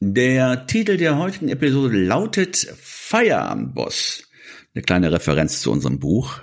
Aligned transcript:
Der 0.00 0.66
Titel 0.66 0.98
der 0.98 1.16
heutigen 1.16 1.48
Episode 1.48 1.96
lautet 1.96 2.56
Feierabendboss. 2.56 4.24
Eine 4.74 4.82
kleine 4.82 5.10
Referenz 5.10 5.62
zu 5.62 5.72
unserem 5.72 5.98
Buch. 5.98 6.40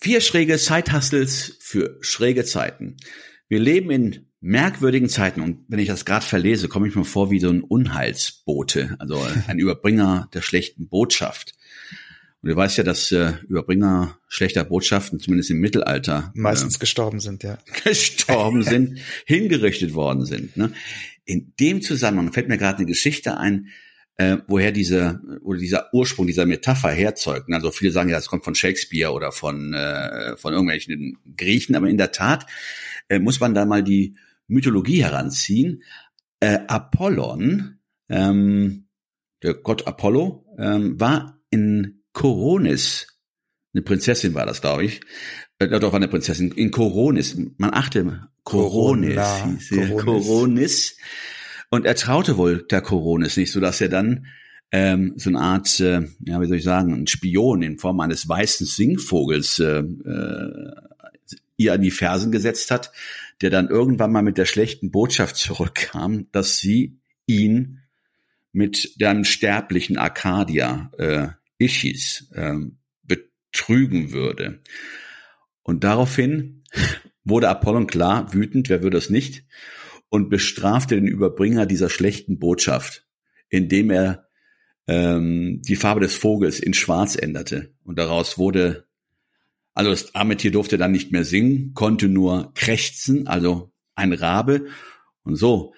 Vier 0.00 0.20
schräge 0.20 0.56
Zeithustles 0.56 1.56
für 1.60 1.98
schräge 2.02 2.44
Zeiten. 2.44 2.98
Wir 3.48 3.58
leben 3.58 3.90
in 3.90 4.26
merkwürdigen 4.40 5.08
Zeiten 5.08 5.40
und 5.40 5.64
wenn 5.66 5.80
ich 5.80 5.88
das 5.88 6.04
gerade 6.04 6.24
verlese, 6.24 6.68
komme 6.68 6.86
ich 6.86 6.94
mir 6.94 7.04
vor 7.04 7.32
wie 7.32 7.40
so 7.40 7.50
ein 7.50 7.62
Unheilsbote, 7.62 8.94
also 9.00 9.20
ein 9.48 9.58
Überbringer 9.58 10.28
der 10.32 10.42
schlechten 10.42 10.88
Botschaft. 10.88 11.54
Und 12.42 12.50
du 12.50 12.56
weißt 12.56 12.78
ja, 12.78 12.84
dass 12.84 13.10
äh, 13.10 13.32
Überbringer 13.48 14.18
schlechter 14.28 14.64
Botschaften, 14.64 15.18
zumindest 15.18 15.50
im 15.50 15.58
Mittelalter, 15.58 16.32
meistens 16.34 16.76
äh, 16.76 16.78
gestorben 16.78 17.18
sind, 17.18 17.42
ja. 17.42 17.58
Gestorben 17.84 18.62
sind, 18.62 19.00
hingerichtet 19.26 19.94
worden 19.94 20.24
sind. 20.24 20.56
Ne? 20.56 20.72
In 21.30 21.52
dem 21.60 21.80
Zusammenhang 21.80 22.32
fällt 22.32 22.48
mir 22.48 22.58
gerade 22.58 22.78
eine 22.78 22.86
Geschichte 22.86 23.36
ein, 23.36 23.68
äh, 24.16 24.38
woher 24.48 24.72
diese, 24.72 25.20
wo 25.42 25.54
dieser 25.54 25.94
Ursprung 25.94 26.26
dieser 26.26 26.44
Metapher 26.44 26.90
herzeugt. 26.90 27.46
Also 27.52 27.70
viele 27.70 27.92
sagen 27.92 28.08
ja, 28.08 28.16
das 28.16 28.26
kommt 28.26 28.44
von 28.44 28.56
Shakespeare 28.56 29.12
oder 29.12 29.30
von, 29.30 29.72
äh, 29.72 30.36
von 30.36 30.52
irgendwelchen 30.52 31.18
Griechen, 31.36 31.76
aber 31.76 31.88
in 31.88 31.98
der 31.98 32.10
Tat 32.10 32.46
äh, 33.08 33.20
muss 33.20 33.38
man 33.38 33.54
da 33.54 33.64
mal 33.64 33.84
die 33.84 34.16
Mythologie 34.48 35.04
heranziehen. 35.04 35.84
Äh, 36.40 36.58
Apollon, 36.66 37.78
ähm, 38.08 38.88
der 39.44 39.54
Gott 39.54 39.86
Apollo, 39.86 40.44
ähm, 40.58 40.98
war 40.98 41.40
in 41.50 42.02
Koronis, 42.12 43.20
eine 43.72 43.82
Prinzessin 43.82 44.34
war 44.34 44.46
das, 44.46 44.62
glaube 44.62 44.84
ich, 44.84 45.00
äh, 45.60 45.80
doch 45.80 45.92
war 45.92 45.96
eine 45.96 46.08
Prinzessin, 46.08 46.52
in 46.52 46.70
Koronis, 46.70 47.36
man 47.56 47.72
achte, 47.72 48.28
Koronis, 48.44 49.16
Corona, 49.16 49.58
Koronis. 49.68 50.04
Koronis. 50.04 50.96
Und 51.70 51.86
er 51.86 51.94
traute 51.94 52.36
wohl 52.36 52.66
der 52.68 52.80
Koronis 52.80 53.36
nicht, 53.36 53.52
so 53.52 53.60
dass 53.60 53.80
er 53.80 53.88
dann 53.88 54.26
ähm, 54.72 55.14
so 55.16 55.30
eine 55.30 55.40
Art, 55.40 55.80
äh, 55.80 56.02
ja, 56.24 56.40
wie 56.40 56.46
soll 56.46 56.56
ich 56.56 56.64
sagen, 56.64 56.94
ein 56.94 57.06
Spion 57.06 57.62
in 57.62 57.78
Form 57.78 58.00
eines 58.00 58.28
weißen 58.28 58.66
Singvogels 58.66 59.58
äh, 59.58 59.80
äh, 59.80 60.72
ihr 61.56 61.72
an 61.74 61.82
die 61.82 61.90
Fersen 61.90 62.32
gesetzt 62.32 62.70
hat, 62.70 62.92
der 63.40 63.50
dann 63.50 63.68
irgendwann 63.68 64.12
mal 64.12 64.22
mit 64.22 64.38
der 64.38 64.46
schlechten 64.46 64.90
Botschaft 64.90 65.36
zurückkam, 65.36 66.26
dass 66.32 66.58
sie 66.58 66.98
ihn 67.26 67.80
mit 68.52 69.00
dem 69.00 69.24
sterblichen 69.24 69.96
Arcadia 69.96 70.90
äh, 70.98 71.28
Ischis 71.58 72.30
äh, 72.34 72.56
betrügen 73.02 74.12
würde. 74.12 74.60
Und 75.70 75.84
daraufhin 75.84 76.64
wurde 77.22 77.48
Apollon 77.48 77.86
klar 77.86 78.34
wütend, 78.34 78.68
wer 78.68 78.82
würde 78.82 78.98
es 78.98 79.08
nicht, 79.08 79.44
und 80.08 80.28
bestrafte 80.28 80.96
den 80.96 81.06
Überbringer 81.06 81.64
dieser 81.64 81.88
schlechten 81.88 82.40
Botschaft, 82.40 83.06
indem 83.50 83.90
er 83.90 84.26
ähm, 84.88 85.62
die 85.62 85.76
Farbe 85.76 86.00
des 86.00 86.16
Vogels 86.16 86.58
in 86.58 86.74
Schwarz 86.74 87.14
änderte. 87.14 87.72
Und 87.84 88.00
daraus 88.00 88.36
wurde, 88.36 88.88
also 89.72 89.92
das 89.92 90.12
arme 90.16 90.36
Tier 90.36 90.50
durfte 90.50 90.76
dann 90.76 90.90
nicht 90.90 91.12
mehr 91.12 91.24
singen, 91.24 91.72
konnte 91.72 92.08
nur 92.08 92.52
krächzen, 92.54 93.28
also 93.28 93.72
ein 93.94 94.12
Rabe. 94.12 94.66
Und 95.22 95.36
so 95.36 95.72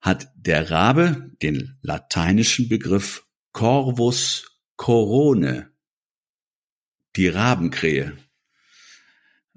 hat 0.00 0.28
der 0.36 0.70
Rabe 0.70 1.32
den 1.42 1.76
lateinischen 1.82 2.68
Begriff 2.68 3.26
Corvus 3.50 4.60
corone, 4.76 5.72
die 7.16 7.26
Rabenkrähe, 7.26 8.16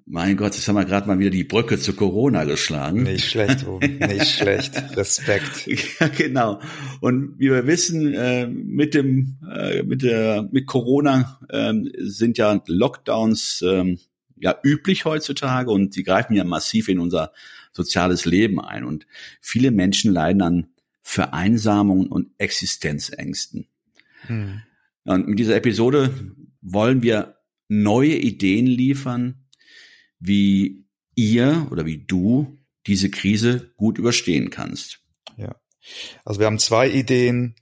mein 0.10 0.38
Gott, 0.38 0.56
jetzt 0.56 0.68
haben 0.68 0.76
wir 0.76 0.86
gerade 0.86 1.06
mal 1.08 1.20
wieder 1.20 1.30
die 1.30 1.44
Brücke 1.44 1.78
zu 1.78 1.94
Corona 1.94 2.46
geschlagen. 2.46 3.04
Nicht 3.04 3.30
schlecht, 3.30 3.66
nicht 3.82 4.28
schlecht. 4.28 4.74
Respekt. 4.96 5.68
Ja, 6.00 6.08
genau. 6.08 6.62
Und 7.02 7.38
wie 7.40 7.52
wir 7.52 7.68
wissen, 7.68 8.14
äh, 8.14 8.48
mit 8.48 8.94
dem, 8.94 9.38
äh, 9.52 9.84
mit 9.84 10.04
der, 10.04 10.48
mit 10.52 10.66
Corona 10.66 11.40
äh, 11.50 11.74
sind 11.98 12.38
ja 12.38 12.62
Lockdowns 12.68 13.62
äh, 13.62 13.98
ja 14.38 14.56
üblich 14.64 15.06
heutzutage 15.06 15.72
und 15.72 15.94
sie 15.94 16.04
greifen 16.04 16.36
ja 16.36 16.44
massiv 16.44 16.88
in 16.88 17.00
unser 17.00 17.34
soziales 17.74 18.26
Leben 18.26 18.62
ein. 18.62 18.86
Und 18.86 19.08
viele 19.42 19.72
Menschen 19.72 20.14
leiden 20.14 20.42
an 20.42 20.68
Vereinsamungen 21.02 22.08
und 22.08 22.30
Existenzängsten. 22.38 23.68
Hm. 24.28 24.62
Und 25.04 25.28
mit 25.28 25.40
dieser 25.40 25.56
Episode 25.56 26.14
wollen 26.62 27.02
wir 27.02 27.38
neue 27.68 28.16
Ideen 28.16 28.68
liefern, 28.68 29.47
wie 30.20 30.86
ihr 31.16 31.68
oder 31.72 31.86
wie 31.86 32.06
du 32.06 32.58
diese 32.86 33.10
Krise 33.10 33.74
gut 33.76 33.98
überstehen 33.98 34.50
kannst. 34.50 35.00
Ja. 35.36 35.56
Also 36.26 36.40
wir 36.40 36.48
haben 36.48 36.60
zwei 36.60 36.90
Ideen, 36.90 37.56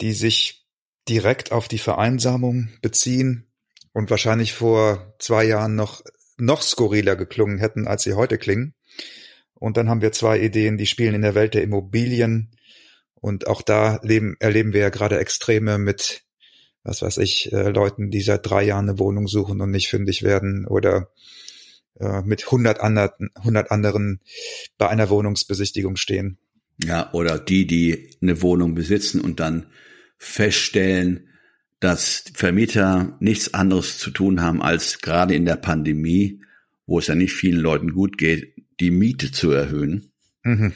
die 0.00 0.12
sich 0.12 0.66
direkt 1.08 1.52
auf 1.52 1.68
die 1.68 1.78
Vereinsamung 1.78 2.68
beziehen 2.82 3.50
und 3.92 4.10
wahrscheinlich 4.10 4.52
vor 4.52 5.14
zwei 5.18 5.44
Jahren 5.44 5.74
noch, 5.74 6.02
noch 6.36 6.62
skurriler 6.62 7.16
geklungen 7.16 7.58
hätten, 7.58 7.86
als 7.86 8.02
sie 8.02 8.14
heute 8.14 8.38
klingen. 8.38 8.74
Und 9.54 9.76
dann 9.76 9.88
haben 9.88 10.02
wir 10.02 10.12
zwei 10.12 10.38
Ideen, 10.38 10.78
die 10.78 10.86
spielen 10.86 11.14
in 11.14 11.22
der 11.22 11.34
Welt 11.34 11.54
der 11.54 11.62
Immobilien. 11.62 12.52
Und 13.14 13.48
auch 13.48 13.62
da 13.62 13.98
leben, 14.02 14.36
erleben 14.38 14.72
wir 14.72 14.82
ja 14.82 14.90
gerade 14.90 15.18
Extreme 15.18 15.78
mit, 15.78 16.22
was 16.84 17.02
weiß 17.02 17.18
ich, 17.18 17.52
äh, 17.52 17.70
Leuten, 17.70 18.10
die 18.10 18.20
seit 18.20 18.48
drei 18.48 18.62
Jahren 18.62 18.88
eine 18.88 18.98
Wohnung 19.00 19.26
suchen 19.26 19.60
und 19.60 19.70
nicht 19.70 19.88
fündig 19.88 20.22
werden 20.22 20.66
oder 20.66 21.10
äh, 22.00 22.22
mit 22.22 22.44
100 22.44 22.80
anderen, 22.80 23.30
100 23.34 23.70
anderen 23.70 24.20
bei 24.76 24.88
einer 24.88 25.10
Wohnungsbesichtigung 25.10 25.96
stehen. 25.96 26.38
Ja, 26.84 27.12
oder 27.12 27.38
die, 27.38 27.66
die 27.66 28.10
eine 28.22 28.40
Wohnung 28.40 28.74
besitzen 28.74 29.20
und 29.20 29.40
dann 29.40 29.66
feststellen, 30.16 31.28
dass 31.80 32.24
Vermieter 32.34 33.16
nichts 33.20 33.54
anderes 33.54 33.98
zu 33.98 34.10
tun 34.10 34.40
haben, 34.40 34.62
als 34.62 35.00
gerade 35.00 35.34
in 35.34 35.44
der 35.44 35.56
Pandemie, 35.56 36.42
wo 36.86 36.98
es 36.98 37.06
ja 37.06 37.14
nicht 37.14 37.32
vielen 37.32 37.60
Leuten 37.60 37.92
gut 37.92 38.18
geht, 38.18 38.54
die 38.80 38.90
Miete 38.90 39.32
zu 39.32 39.50
erhöhen. 39.50 40.12
Mhm. 40.42 40.72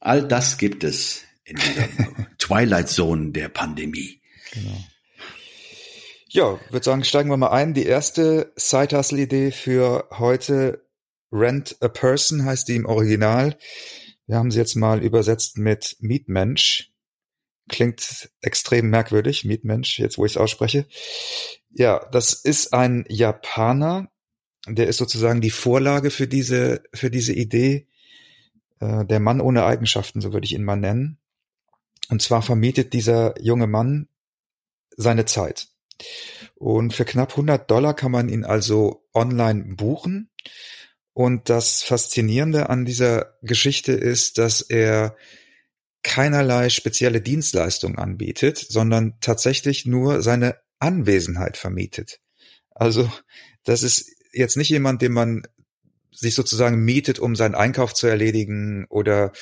All 0.00 0.26
das 0.26 0.58
gibt 0.58 0.84
es 0.84 1.22
in 1.44 1.56
dieser 1.56 1.88
Twilight 2.38 2.88
Zone 2.88 3.32
der 3.32 3.48
Pandemie. 3.48 4.20
Genau. 4.52 4.84
Ja, 6.34 6.58
würde 6.70 6.84
sagen, 6.84 7.04
steigen 7.04 7.30
wir 7.30 7.36
mal 7.36 7.52
ein. 7.52 7.74
Die 7.74 7.86
erste 7.86 8.52
Side-Hustle-Idee 8.56 9.52
für 9.52 10.08
heute, 10.18 10.84
Rent 11.30 11.76
a 11.80 11.86
Person 11.86 12.44
heißt 12.44 12.66
die 12.66 12.74
im 12.74 12.86
Original. 12.86 13.56
Wir 14.26 14.38
haben 14.38 14.50
sie 14.50 14.58
jetzt 14.58 14.74
mal 14.74 15.00
übersetzt 15.00 15.58
mit 15.58 15.96
Mietmensch. 16.00 16.92
Klingt 17.68 18.32
extrem 18.40 18.90
merkwürdig, 18.90 19.44
Mietmensch, 19.44 20.00
jetzt 20.00 20.18
wo 20.18 20.24
ich 20.24 20.32
es 20.32 20.36
ausspreche. 20.36 20.88
Ja, 21.70 22.04
das 22.10 22.32
ist 22.32 22.74
ein 22.74 23.04
Japaner, 23.08 24.10
der 24.66 24.88
ist 24.88 24.96
sozusagen 24.96 25.40
die 25.40 25.50
Vorlage 25.50 26.10
für 26.10 26.26
diese, 26.26 26.82
für 26.92 27.12
diese 27.12 27.32
Idee. 27.32 27.86
Äh, 28.80 29.04
der 29.04 29.20
Mann 29.20 29.40
ohne 29.40 29.66
Eigenschaften, 29.66 30.20
so 30.20 30.32
würde 30.32 30.46
ich 30.46 30.54
ihn 30.54 30.64
mal 30.64 30.74
nennen. 30.74 31.20
Und 32.08 32.22
zwar 32.22 32.42
vermietet 32.42 32.92
dieser 32.92 33.40
junge 33.40 33.68
Mann 33.68 34.08
seine 34.96 35.26
Zeit. 35.26 35.68
Und 36.56 36.94
für 36.94 37.04
knapp 37.04 37.32
100 37.32 37.70
Dollar 37.70 37.94
kann 37.94 38.10
man 38.10 38.28
ihn 38.28 38.44
also 38.44 39.06
online 39.12 39.76
buchen. 39.76 40.30
Und 41.12 41.48
das 41.48 41.82
Faszinierende 41.82 42.68
an 42.70 42.84
dieser 42.84 43.36
Geschichte 43.42 43.92
ist, 43.92 44.38
dass 44.38 44.60
er 44.60 45.16
keinerlei 46.02 46.68
spezielle 46.68 47.20
Dienstleistung 47.20 47.98
anbietet, 47.98 48.58
sondern 48.58 49.14
tatsächlich 49.20 49.86
nur 49.86 50.22
seine 50.22 50.56
Anwesenheit 50.78 51.56
vermietet. 51.56 52.20
Also 52.70 53.10
das 53.64 53.82
ist 53.82 54.10
jetzt 54.32 54.56
nicht 54.56 54.68
jemand, 54.68 55.00
den 55.02 55.12
man 55.12 55.42
sich 56.14 56.34
sozusagen 56.34 56.84
mietet, 56.84 57.18
um 57.18 57.36
seinen 57.36 57.54
Einkauf 57.54 57.94
zu 57.94 58.06
erledigen 58.06 58.86
oder 58.88 59.32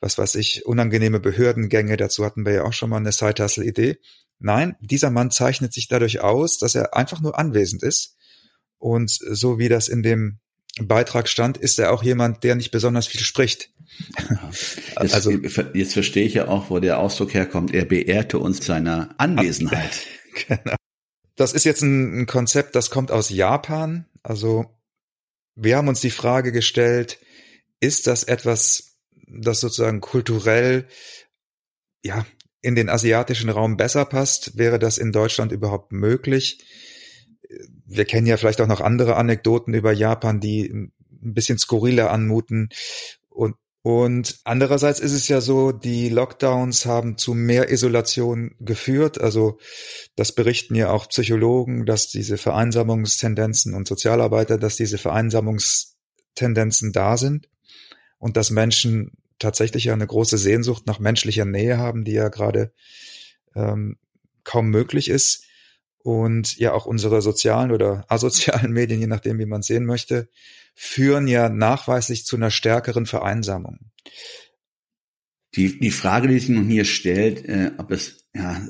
was 0.00 0.18
weiß 0.18 0.36
ich, 0.36 0.66
unangenehme 0.66 1.20
Behördengänge. 1.20 1.96
Dazu 1.96 2.24
hatten 2.24 2.46
wir 2.46 2.52
ja 2.52 2.64
auch 2.64 2.72
schon 2.72 2.90
mal 2.90 2.98
eine 2.98 3.12
Side-Hustle-Idee, 3.12 3.98
Nein, 4.40 4.76
dieser 4.80 5.10
Mann 5.10 5.30
zeichnet 5.30 5.72
sich 5.72 5.88
dadurch 5.88 6.20
aus, 6.20 6.58
dass 6.58 6.74
er 6.74 6.96
einfach 6.96 7.20
nur 7.20 7.38
anwesend 7.38 7.82
ist 7.82 8.16
Und 8.78 9.10
so 9.10 9.58
wie 9.58 9.68
das 9.68 9.88
in 9.88 10.02
dem 10.02 10.38
Beitrag 10.80 11.28
stand, 11.28 11.58
ist 11.58 11.78
er 11.80 11.92
auch 11.92 12.04
jemand, 12.04 12.44
der 12.44 12.54
nicht 12.54 12.70
besonders 12.70 13.08
viel 13.08 13.20
spricht. 13.20 13.70
Jetzt, 15.00 15.14
also 15.14 15.30
jetzt 15.30 15.92
verstehe 15.92 16.24
ich 16.24 16.34
ja 16.34 16.46
auch, 16.46 16.70
wo 16.70 16.78
der 16.78 17.00
Ausdruck 17.00 17.34
herkommt. 17.34 17.74
Er 17.74 17.84
beehrte 17.84 18.38
uns 18.38 18.64
seiner 18.64 19.12
Anwesenheit. 19.18 20.06
genau. 20.46 20.76
Das 21.34 21.52
ist 21.52 21.64
jetzt 21.64 21.82
ein, 21.82 22.20
ein 22.20 22.26
Konzept, 22.26 22.76
das 22.76 22.90
kommt 22.90 23.10
aus 23.10 23.30
Japan. 23.30 24.06
Also 24.22 24.66
wir 25.60 25.76
haben 25.76 25.88
uns 25.88 26.00
die 26.00 26.10
Frage 26.10 26.52
gestellt, 26.52 27.18
ist 27.80 28.06
das 28.06 28.22
etwas, 28.22 28.96
das 29.26 29.60
sozusagen 29.60 30.00
kulturell 30.00 30.86
ja 32.02 32.24
in 32.60 32.76
den 32.76 32.88
asiatischen 32.88 33.50
Raum 33.50 33.76
besser 33.76 34.04
passt? 34.04 34.56
Wäre 34.56 34.78
das 34.78 34.98
in 34.98 35.10
Deutschland 35.10 35.50
überhaupt 35.50 35.90
möglich? 35.90 36.64
Wir 37.86 38.04
kennen 38.04 38.26
ja 38.26 38.36
vielleicht 38.36 38.60
auch 38.60 38.68
noch 38.68 38.80
andere 38.80 39.16
Anekdoten 39.16 39.74
über 39.74 39.92
Japan, 39.92 40.40
die 40.40 40.68
ein 40.70 40.92
bisschen 41.10 41.58
skurriler 41.58 42.10
anmuten. 42.10 42.68
Und 43.28 43.56
und 43.82 44.40
andererseits 44.44 44.98
ist 45.00 45.12
es 45.12 45.28
ja 45.28 45.40
so, 45.40 45.70
die 45.72 46.08
Lockdowns 46.08 46.84
haben 46.84 47.16
zu 47.16 47.32
mehr 47.34 47.70
Isolation 47.70 48.54
geführt. 48.58 49.20
Also 49.20 49.58
das 50.16 50.32
berichten 50.32 50.74
ja 50.74 50.90
auch 50.90 51.08
Psychologen, 51.08 51.86
dass 51.86 52.08
diese 52.08 52.38
Vereinsamungstendenzen 52.38 53.74
und 53.74 53.86
Sozialarbeiter, 53.86 54.58
dass 54.58 54.76
diese 54.76 54.98
Vereinsamungstendenzen 54.98 56.92
da 56.92 57.16
sind 57.16 57.48
und 58.18 58.36
dass 58.36 58.50
Menschen 58.50 59.12
tatsächlich 59.38 59.90
eine 59.92 60.06
große 60.06 60.38
Sehnsucht 60.38 60.86
nach 60.86 60.98
menschlicher 60.98 61.44
Nähe 61.44 61.78
haben, 61.78 62.04
die 62.04 62.12
ja 62.12 62.28
gerade 62.28 62.72
ähm, 63.54 63.96
kaum 64.42 64.70
möglich 64.70 65.08
ist. 65.08 65.44
Und 66.02 66.56
ja 66.58 66.72
auch 66.72 66.86
unsere 66.86 67.22
sozialen 67.22 67.72
oder 67.72 68.04
asozialen 68.08 68.72
Medien, 68.72 69.00
je 69.00 69.06
nachdem, 69.06 69.38
wie 69.38 69.46
man 69.46 69.62
sehen 69.62 69.84
möchte, 69.84 70.28
führen 70.74 71.26
ja 71.26 71.48
nachweislich 71.48 72.24
zu 72.24 72.36
einer 72.36 72.50
stärkeren 72.50 73.06
Vereinsamung. 73.06 73.90
Die, 75.54 75.78
die 75.78 75.90
Frage, 75.90 76.28
die 76.28 76.38
sich 76.38 76.48
nun 76.50 76.68
hier 76.68 76.84
stellt, 76.84 77.44
äh, 77.46 77.72
ob 77.78 77.90
es, 77.90 78.28
ja, 78.34 78.60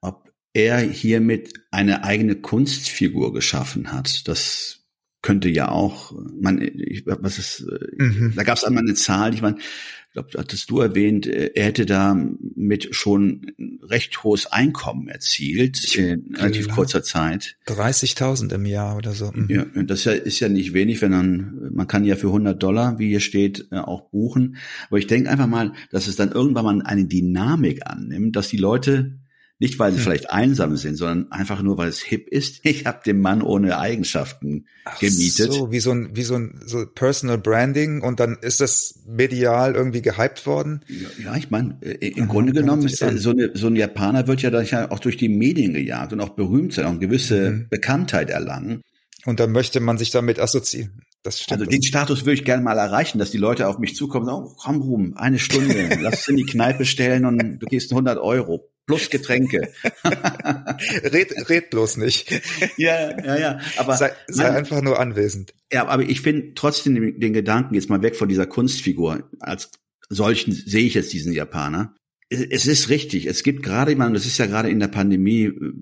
ob 0.00 0.32
er 0.54 0.78
hiermit 0.78 1.52
eine 1.70 2.04
eigene 2.04 2.36
Kunstfigur 2.36 3.32
geschaffen 3.32 3.92
hat, 3.92 4.26
das 4.28 4.81
könnte 5.22 5.48
ja 5.48 5.70
auch, 5.70 6.12
man, 6.40 6.60
ich, 6.60 7.04
was 7.06 7.38
ist, 7.38 7.64
mhm. 7.96 8.32
da 8.36 8.42
gab 8.42 8.58
es 8.58 8.64
einmal 8.64 8.82
eine 8.82 8.94
Zahl, 8.94 9.32
ich 9.34 9.40
meine, 9.40 9.56
ich 9.56 10.14
glaube, 10.14 10.28
hattest 10.36 10.68
du 10.68 10.80
erwähnt, 10.80 11.26
äh, 11.26 11.52
er 11.54 11.64
hätte 11.64 11.86
da 11.86 12.14
mit 12.54 12.94
schon 12.94 13.52
recht 13.82 14.22
hohes 14.24 14.44
Einkommen 14.44 15.08
erzielt 15.08 15.94
in 15.94 16.34
relativ 16.36 16.68
kurzer 16.68 17.02
Zeit. 17.02 17.56
30.000 17.66 18.52
im 18.54 18.66
Jahr 18.66 18.98
oder 18.98 19.12
so. 19.12 19.32
Mhm. 19.32 19.48
Ja, 19.48 19.64
das 19.84 20.00
ist 20.00 20.04
ja, 20.04 20.12
ist 20.12 20.40
ja 20.40 20.50
nicht 20.50 20.74
wenig, 20.74 21.00
wenn 21.00 21.12
man, 21.12 21.70
man 21.72 21.86
kann 21.86 22.04
ja 22.04 22.16
für 22.16 22.26
100 22.26 22.62
Dollar, 22.62 22.98
wie 22.98 23.08
hier 23.08 23.20
steht, 23.20 23.68
äh, 23.70 23.78
auch 23.78 24.10
buchen. 24.10 24.56
Aber 24.88 24.98
ich 24.98 25.06
denke 25.06 25.30
einfach 25.30 25.46
mal, 25.46 25.72
dass 25.90 26.08
es 26.08 26.16
dann 26.16 26.30
irgendwann 26.30 26.64
mal 26.64 26.82
eine 26.82 27.06
Dynamik 27.06 27.86
annimmt, 27.86 28.36
dass 28.36 28.48
die 28.48 28.58
Leute 28.58 29.18
nicht, 29.62 29.78
weil 29.78 29.92
sie 29.92 29.98
hm. 29.98 30.04
vielleicht 30.04 30.30
einsam 30.30 30.76
sind, 30.76 30.96
sondern 30.96 31.30
einfach 31.30 31.62
nur, 31.62 31.78
weil 31.78 31.88
es 31.88 32.00
hip 32.00 32.28
ist. 32.28 32.60
Ich 32.72 32.86
habe 32.86 33.00
den 33.04 33.20
Mann 33.20 33.42
ohne 33.42 33.78
Eigenschaften 33.78 34.66
Ach 34.84 34.98
gemietet. 34.98 35.52
So, 35.52 35.70
wie 35.70 35.78
so 35.78 35.92
ein, 35.92 36.16
wie 36.16 36.22
so 36.22 36.34
ein 36.34 36.60
so 36.66 36.84
Personal 36.84 37.38
Branding 37.38 38.00
und 38.00 38.18
dann 38.18 38.38
ist 38.40 38.60
das 38.60 39.02
medial 39.06 39.74
irgendwie 39.74 40.02
gehypt 40.02 40.46
worden. 40.46 40.84
Ja, 40.88 41.24
ja 41.24 41.36
ich 41.36 41.50
meine, 41.50 41.76
äh, 41.80 42.08
im 42.08 42.24
Aha, 42.24 42.32
Grunde 42.32 42.52
genommen, 42.52 42.86
ist, 42.86 42.98
so, 42.98 43.30
eine, 43.30 43.50
so 43.54 43.68
ein 43.68 43.76
Japaner 43.76 44.26
wird 44.26 44.42
ja 44.42 44.90
auch 44.90 44.98
durch 44.98 45.16
die 45.16 45.28
Medien 45.28 45.74
gejagt 45.74 46.12
und 46.12 46.20
auch 46.20 46.30
berühmt 46.30 46.72
sein, 46.72 46.86
eine 46.86 46.98
gewisse 46.98 47.50
mhm. 47.50 47.68
Bekanntheit 47.68 48.30
erlangen. 48.30 48.82
Und 49.24 49.38
dann 49.38 49.52
möchte 49.52 49.78
man 49.78 49.98
sich 49.98 50.10
damit 50.10 50.40
assoziieren. 50.40 51.02
Das 51.22 51.40
stimmt. 51.40 51.60
Also 51.60 51.70
den 51.70 51.82
Status 51.84 52.22
würde 52.22 52.34
ich 52.34 52.44
gerne 52.44 52.64
mal 52.64 52.78
erreichen, 52.78 53.18
dass 53.18 53.30
die 53.30 53.38
Leute 53.38 53.68
auf 53.68 53.78
mich 53.78 53.94
zukommen 53.94 54.28
und 54.28 54.32
sagen, 54.32 54.44
oh, 54.44 54.56
komm 54.60 54.82
rum, 54.82 55.14
eine 55.16 55.38
Stunde, 55.38 55.90
lass 56.00 56.22
es 56.22 56.28
in 56.28 56.36
die 56.36 56.46
Kneipe 56.46 56.84
stellen 56.84 57.26
und 57.26 57.60
du 57.60 57.66
gehst 57.66 57.92
100 57.92 58.18
Euro 58.18 58.71
plus 58.86 59.10
Getränke. 59.10 59.72
red, 60.04 61.48
red 61.48 61.70
bloß 61.70 61.96
nicht. 61.98 62.30
ja, 62.76 63.18
ja, 63.24 63.38
ja. 63.38 63.60
Aber 63.76 63.96
sei, 63.96 64.12
sei 64.28 64.44
nein, 64.44 64.56
einfach 64.56 64.82
nur 64.82 64.98
anwesend. 64.98 65.54
Ja, 65.72 65.86
aber 65.86 66.02
ich 66.02 66.20
finde 66.20 66.54
trotzdem 66.54 66.94
den, 66.94 67.20
den, 67.20 67.32
Gedanken 67.32 67.74
jetzt 67.74 67.90
mal 67.90 68.02
weg 68.02 68.16
von 68.16 68.28
dieser 68.28 68.46
Kunstfigur. 68.46 69.28
Als 69.40 69.70
solchen 70.08 70.52
sehe 70.52 70.84
ich 70.84 70.94
jetzt 70.94 71.12
diesen 71.12 71.32
Japaner. 71.32 71.94
Es, 72.28 72.40
es 72.40 72.66
ist 72.66 72.88
richtig. 72.88 73.26
Es 73.26 73.42
gibt 73.42 73.62
gerade, 73.62 73.92
ich 73.92 73.98
meine, 73.98 74.14
das 74.14 74.26
ist 74.26 74.38
ja 74.38 74.46
gerade 74.46 74.70
in 74.70 74.80
der 74.80 74.88
Pandemie 74.88 75.44
äh, 75.44 75.72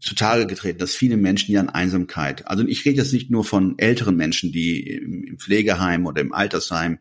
zutage 0.00 0.46
getreten, 0.46 0.78
dass 0.78 0.94
viele 0.94 1.16
Menschen 1.16 1.52
ja 1.52 1.60
an 1.60 1.68
Einsamkeit, 1.68 2.46
also 2.46 2.66
ich 2.66 2.84
rede 2.86 2.96
jetzt 2.96 3.12
nicht 3.12 3.30
nur 3.30 3.44
von 3.44 3.78
älteren 3.78 4.16
Menschen, 4.16 4.50
die 4.50 4.86
im 4.88 5.19
Pflegeheim 5.40 6.06
oder 6.06 6.20
im 6.20 6.32
Altersheim 6.32 6.98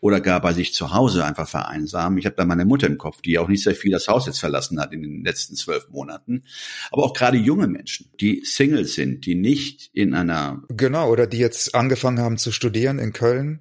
oder 0.00 0.20
gar 0.20 0.40
bei 0.40 0.52
sich 0.52 0.74
zu 0.74 0.92
Hause 0.92 1.24
einfach 1.24 1.48
vereinsamen. 1.48 2.18
Ich 2.18 2.26
habe 2.26 2.36
da 2.36 2.44
meine 2.44 2.64
Mutter 2.64 2.86
im 2.86 2.98
Kopf, 2.98 3.20
die 3.22 3.38
auch 3.38 3.48
nicht 3.48 3.62
sehr 3.62 3.74
viel 3.74 3.90
das 3.90 4.08
Haus 4.08 4.26
jetzt 4.26 4.40
verlassen 4.40 4.80
hat 4.80 4.92
in 4.92 5.02
den 5.02 5.24
letzten 5.24 5.56
zwölf 5.56 5.88
Monaten. 5.88 6.44
Aber 6.90 7.04
auch 7.04 7.12
gerade 7.12 7.38
junge 7.38 7.68
Menschen, 7.68 8.10
die 8.20 8.44
Single 8.44 8.84
sind, 8.84 9.26
die 9.26 9.34
nicht 9.34 9.90
in 9.92 10.14
einer... 10.14 10.62
Genau, 10.68 11.10
oder 11.10 11.26
die 11.26 11.38
jetzt 11.38 11.74
angefangen 11.74 12.20
haben 12.20 12.38
zu 12.38 12.52
studieren 12.52 12.98
in 12.98 13.12
Köln, 13.12 13.60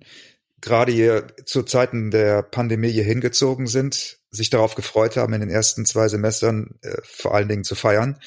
gerade 0.61 0.91
hier 0.91 1.27
zu 1.45 1.63
Zeiten 1.63 2.11
der 2.11 2.41
Pandemie 2.41 2.91
hier 2.91 3.03
hingezogen 3.03 3.67
sind, 3.67 4.17
sich 4.31 4.49
darauf 4.49 4.75
gefreut 4.75 5.15
haben, 5.15 5.33
in 5.33 5.41
den 5.41 5.49
ersten 5.49 5.85
zwei 5.85 6.07
Semestern 6.07 6.75
äh, 6.81 6.97
vor 7.03 7.33
allen 7.33 7.47
Dingen 7.47 7.63
zu 7.63 7.75
feiern 7.75 8.19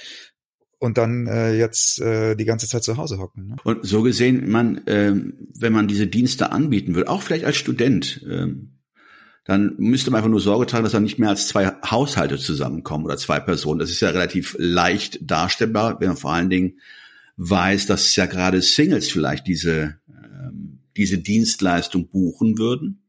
und 0.79 0.99
dann 0.99 1.27
äh, 1.27 1.57
jetzt 1.57 2.01
äh, 2.01 2.37
die 2.37 2.45
ganze 2.45 2.69
Zeit 2.69 2.85
zu 2.85 2.97
Hause 2.97 3.19
hocken. 3.19 3.49
Ne? 3.49 3.57
Und 3.65 3.85
so 3.85 4.03
gesehen, 4.03 4.49
man, 4.49 4.83
ähm, 4.87 5.49
wenn 5.59 5.73
man 5.73 5.89
diese 5.89 6.07
Dienste 6.07 6.53
anbieten 6.53 6.95
will, 6.95 7.07
auch 7.07 7.23
vielleicht 7.23 7.45
als 7.45 7.57
Student, 7.57 8.25
ähm, 8.29 8.79
dann 9.45 9.75
müsste 9.79 10.11
man 10.11 10.19
einfach 10.19 10.31
nur 10.31 10.41
Sorge 10.41 10.67
tragen, 10.67 10.85
dass 10.85 10.93
da 10.93 11.01
nicht 11.01 11.19
mehr 11.19 11.31
als 11.31 11.49
zwei 11.49 11.73
Haushalte 11.85 12.37
zusammenkommen 12.37 13.07
oder 13.07 13.17
zwei 13.17 13.41
Personen. 13.41 13.81
Das 13.81 13.91
ist 13.91 14.01
ja 14.01 14.11
relativ 14.11 14.55
leicht 14.59 15.19
darstellbar, 15.23 16.01
wenn 16.01 16.09
man 16.09 16.17
vor 16.19 16.33
allen 16.33 16.51
Dingen 16.51 16.79
weiß, 17.39 17.87
dass 17.87 18.15
ja 18.15 18.27
gerade 18.27 18.61
Singles 18.61 19.11
vielleicht 19.11 19.47
diese, 19.47 19.97
ähm, 20.09 20.81
diese 20.97 21.19
Dienstleistung 21.19 22.09
buchen 22.09 22.59
würden. 22.59 23.01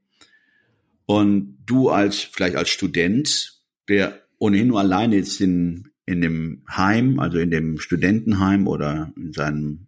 Und 1.06 1.58
du 1.66 1.90
als, 1.90 2.20
vielleicht 2.20 2.56
als 2.56 2.70
Student, 2.70 3.60
der 3.90 4.22
ohnehin 4.38 4.68
nur 4.68 4.80
alleine 4.80 5.18
jetzt 5.18 5.42
in, 5.42 5.89
in 6.10 6.22
dem 6.22 6.64
Heim, 6.68 7.20
also 7.20 7.38
in 7.38 7.52
dem 7.52 7.78
Studentenheim 7.80 8.66
oder 8.68 9.14
in 9.16 9.32
seinem 9.32 9.88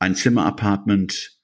Einzimmer-Apartment 0.00 1.38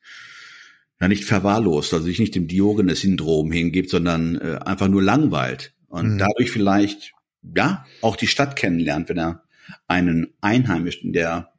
ja 1.00 1.06
nicht 1.06 1.24
verwahrlost, 1.24 1.94
also 1.94 2.04
sich 2.04 2.18
nicht 2.18 2.34
dem 2.34 2.48
Diogenes-Syndrom 2.48 3.52
hingibt, 3.52 3.90
sondern 3.90 4.34
äh, 4.40 4.58
einfach 4.64 4.88
nur 4.88 5.00
langweilt 5.00 5.74
und 5.86 6.14
mhm. 6.14 6.18
dadurch 6.18 6.50
vielleicht 6.50 7.12
ja 7.54 7.86
auch 8.00 8.16
die 8.16 8.26
Stadt 8.26 8.56
kennenlernt, 8.56 9.08
wenn 9.10 9.18
er 9.18 9.44
einen 9.86 10.34
Einheimischen, 10.40 11.12
der 11.12 11.52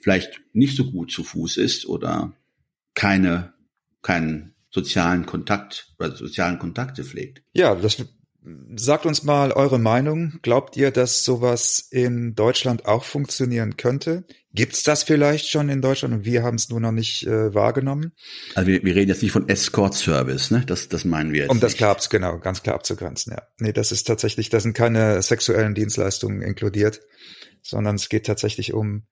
vielleicht 0.00 0.40
nicht 0.54 0.76
so 0.76 0.90
gut 0.90 1.12
zu 1.12 1.22
Fuß 1.22 1.58
ist 1.58 1.84
oder 1.84 2.32
keine 2.94 3.52
keinen 4.00 4.54
sozialen 4.70 5.26
Kontakt 5.26 5.92
oder 5.98 6.16
sozialen 6.16 6.58
Kontakte 6.58 7.04
pflegt. 7.04 7.42
Ja, 7.52 7.74
das 7.74 8.02
Sagt 8.76 9.06
uns 9.06 9.22
mal 9.22 9.52
eure 9.52 9.78
Meinung. 9.78 10.38
Glaubt 10.42 10.76
ihr, 10.76 10.90
dass 10.90 11.24
sowas 11.24 11.88
in 11.90 12.34
Deutschland 12.34 12.84
auch 12.84 13.04
funktionieren 13.04 13.78
könnte? 13.78 14.24
Gibt's 14.52 14.82
das 14.82 15.02
vielleicht 15.02 15.48
schon 15.48 15.70
in 15.70 15.80
Deutschland 15.80 16.12
und 16.12 16.24
wir 16.26 16.42
haben 16.42 16.56
es 16.56 16.68
nur 16.68 16.78
noch 16.78 16.92
nicht 16.92 17.26
äh, 17.26 17.54
wahrgenommen? 17.54 18.12
Also 18.54 18.68
wir, 18.68 18.84
wir 18.84 18.94
reden 18.94 19.08
jetzt 19.08 19.22
nicht 19.22 19.32
von 19.32 19.48
Escort-Service, 19.48 20.50
ne? 20.50 20.62
Das, 20.66 20.90
das 20.90 21.06
meinen 21.06 21.32
wir 21.32 21.42
jetzt. 21.42 21.50
Um 21.50 21.60
das 21.60 21.72
nicht. 21.72 21.78
klar, 21.78 21.96
genau, 22.10 22.38
ganz 22.38 22.62
klar 22.62 22.74
abzugrenzen, 22.74 23.32
ja. 23.32 23.42
Nee, 23.58 23.72
das 23.72 23.92
ist 23.92 24.06
tatsächlich, 24.06 24.50
da 24.50 24.60
sind 24.60 24.74
keine 24.74 25.22
sexuellen 25.22 25.74
Dienstleistungen 25.74 26.42
inkludiert, 26.42 27.00
sondern 27.62 27.94
es 27.94 28.10
geht 28.10 28.26
tatsächlich 28.26 28.74
um 28.74 29.06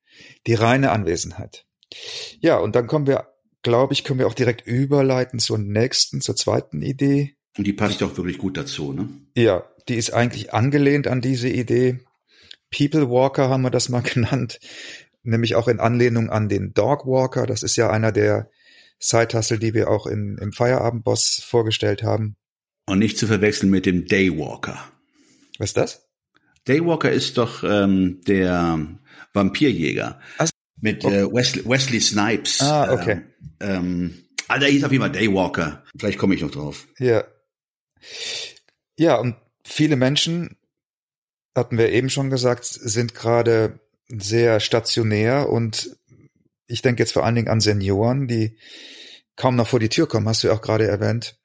die 0.47 0.55
reine 0.55 0.91
Anwesenheit. 0.91 1.65
Ja, 2.41 2.59
und 2.59 2.77
dann 2.77 2.87
kommen 2.87 3.07
wir, 3.07 3.29
glaube 3.63 3.95
ich, 3.95 4.05
können 4.05 4.19
wir 4.19 4.27
auch 4.27 4.35
direkt 4.35 4.67
überleiten 4.67 5.39
zur 5.39 5.57
nächsten, 5.57 6.21
zur 6.21 6.37
zweiten 6.37 6.83
Idee 6.83 7.37
und 7.57 7.67
die 7.67 7.73
passt 7.73 8.03
auch 8.03 8.17
wirklich 8.17 8.39
gut 8.39 8.57
dazu, 8.57 8.93
ne? 8.93 9.09
Ja, 9.35 9.65
die 9.89 9.97
ist 9.97 10.13
eigentlich 10.13 10.55
angelehnt 10.55 11.07
an 11.07 11.21
diese 11.21 11.49
Idee. 11.49 12.01
People 12.77 13.11
Walker 13.11 13.49
haben 13.49 13.63
wir 13.63 13.71
das 13.71 13.89
mal 13.89 14.01
genannt, 14.03 14.59
nämlich 15.23 15.55
auch 15.55 15.69
in 15.69 15.81
Anlehnung 15.81 16.31
an 16.31 16.49
den 16.49 16.73
Dog 16.73 17.07
Walker. 17.07 17.47
Das 17.47 17.63
ist 17.63 17.77
ja 17.77 17.91
einer 17.91 18.13
der 18.13 18.51
Side-Hustle, 18.99 19.59
die 19.59 19.75
wir 19.75 19.91
auch 19.91 20.07
in, 20.07 20.39
im 20.39 20.53
Feierabendboss 20.53 21.43
vorgestellt 21.45 22.03
haben. 22.03 22.37
Und 22.87 23.01
nicht 23.01 23.19
zu 23.19 23.27
verwechseln 23.27 23.71
mit 23.71 23.87
dem 23.87 24.07
Daywalker. 24.07 24.79
Was 25.59 25.71
ist 25.71 25.77
das? 25.77 26.09
Daywalker 26.65 27.11
ist 27.11 27.37
doch 27.39 27.65
ähm, 27.65 28.21
der 28.27 28.99
Vampirjäger. 29.33 30.21
Also, 30.39 30.53
mit 30.81 31.05
okay. 31.05 31.21
äh, 31.21 31.33
Wesley, 31.33 31.65
Wesley 31.65 32.01
Snipes. 32.01 32.61
Ah, 32.61 32.93
okay. 32.93 33.23
Ähm, 33.61 34.15
Alter, 34.49 34.67
hieß 34.67 34.85
auf 34.85 34.93
jeden 34.93 35.03
Fall 35.03 35.13
Daywalker. 35.13 35.85
Vielleicht 35.97 36.19
komme 36.19 36.35
ich 36.35 36.43
noch 36.43 36.51
drauf. 36.51 36.87
Ja, 36.99 37.25
ja, 38.97 39.17
und 39.17 39.37
viele 39.65 39.97
Menschen, 39.97 40.57
hatten 41.55 41.77
wir 41.79 41.91
eben 41.91 42.09
schon 42.09 42.31
gesagt, 42.31 42.65
sind 42.65 43.15
gerade 43.15 43.81
sehr 44.09 44.61
stationär 44.61 45.49
und 45.49 45.97
ich 46.67 46.83
denke 46.83 47.03
jetzt 47.03 47.13
vor 47.13 47.25
allen 47.25 47.35
Dingen 47.35 47.49
an 47.49 47.61
Senioren, 47.61 48.29
die 48.29 48.57
kaum 49.37 49.57
noch 49.57 49.69
vor 49.69 49.81
die 49.81 49.89
Tür 49.89 50.09
kommen, 50.09 50.29
hast 50.29 50.43
du 50.43 50.49
ja 50.49 50.55
auch 50.55 50.63
gerade 50.63 50.87
erwähnt, 50.87 51.39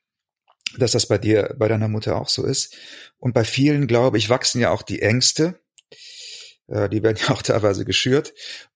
dass 0.77 0.91
das 0.91 1.07
bei 1.07 1.17
dir, 1.17 1.55
bei 1.57 1.67
deiner 1.67 1.87
Mutter 1.87 2.19
auch 2.19 2.29
so 2.29 2.45
ist. 2.45 2.75
Und 3.17 3.33
bei 3.33 3.43
vielen, 3.43 3.87
glaube 3.87 4.17
ich, 4.17 4.29
wachsen 4.29 4.61
ja 4.61 4.71
auch 4.71 4.81
die 4.81 5.01
Ängste. 5.01 5.59
Äh, 6.67 6.89
die 6.89 7.03
werden 7.03 7.17
ja 7.27 7.33
auch 7.33 7.41
teilweise 7.41 7.85
geschürt. 7.85 8.33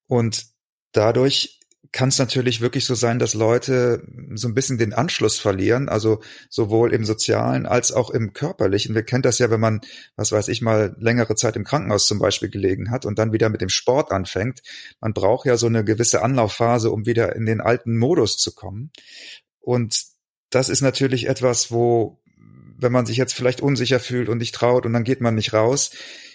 Und 0.08 0.46
dadurch 0.92 1.61
kann 1.92 2.10
es 2.10 2.20
natürlich 2.20 2.62
wirklich 2.62 2.86
so 2.86 2.96
sein, 2.96 3.20
dass 3.20 3.34
Leute 3.34 4.08
so 4.36 4.48
ein 4.48 4.54
bisschen 4.54 4.78
den 4.78 4.94
Anschluss 4.94 5.40
verlieren, 5.40 5.90
also 5.90 6.22
sowohl 6.50 6.94
im 6.94 7.04
sozialen 7.04 7.66
als 7.66 7.92
auch 7.92 8.10
im 8.12 8.34
körperlichen. 8.34 8.96
Wir 8.96 9.04
kennen 9.04 9.24
das 9.24 9.40
ja, 9.40 9.50
wenn 9.50 9.60
man, 9.60 9.82
was 10.16 10.32
weiß 10.32 10.48
ich, 10.48 10.62
mal 10.62 10.96
längere 11.00 11.36
Zeit 11.36 11.58
im 11.58 11.66
Krankenhaus 11.66 12.06
zum 12.06 12.20
Beispiel 12.20 12.50
gelegen 12.50 12.92
hat 12.92 13.06
und 13.06 13.20
dann 13.20 13.34
wieder 13.34 13.50
mit 13.50 13.62
dem 13.62 13.70
Sport 13.70 14.12
anfängt. 14.12 14.62
Man 15.02 15.14
braucht 15.14 15.46
ja 15.46 15.58
so 15.58 15.68
eine 15.68 15.84
gewisse 15.84 16.22
Anlaufphase, 16.24 16.92
um 16.92 17.06
wieder 17.06 17.36
in 17.36 17.46
den 17.46 17.60
alten 17.60 17.98
Modus 17.98 18.38
zu 18.38 18.54
kommen. 18.54 18.92
Und 19.60 20.06
das 20.50 20.70
ist 20.70 20.82
natürlich 20.82 21.28
etwas, 21.28 21.72
wo, 21.72 22.22
wenn 22.78 22.92
man 22.92 23.06
sich 23.06 23.18
jetzt 23.18 23.34
vielleicht 23.34 23.60
unsicher 23.60 24.00
fühlt 24.00 24.30
und 24.30 24.38
nicht 24.38 24.56
traut 24.56 24.86
und 24.86 24.94
dann 24.94 25.04
geht 25.04 25.20
man 25.20 25.36
nicht 25.36 25.54
raus, 25.54 25.92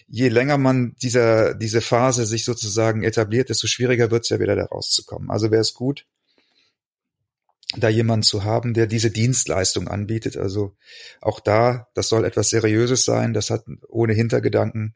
je 0.08 0.28
länger 0.28 0.58
man 0.58 0.94
dieser, 1.02 1.54
diese 1.54 1.80
Phase 1.80 2.26
sich 2.26 2.44
sozusagen 2.44 3.02
etabliert, 3.02 3.48
desto 3.48 3.66
schwieriger 3.66 4.10
wird 4.10 4.25
es 4.25 4.28
ja 4.28 4.40
wieder 4.40 4.56
da 4.56 4.64
rauszukommen. 4.64 5.30
Also 5.30 5.50
wäre 5.50 5.62
es 5.62 5.75
gut, 5.75 6.06
da 7.76 7.88
jemanden 7.88 8.22
zu 8.22 8.44
haben, 8.44 8.75
der 8.75 8.86
diese 8.86 9.10
Dienstleistung 9.10 9.88
anbietet. 9.88 10.36
Also 10.36 10.76
auch 11.20 11.40
da, 11.40 11.88
das 11.94 12.08
soll 12.08 12.25
etwas 12.25 12.50
Seriöses 12.50 13.04
sein, 13.04 13.34
das 13.34 13.50
hat 13.50 13.64
ohne 13.88 14.12
Hintergedanken. 14.12 14.94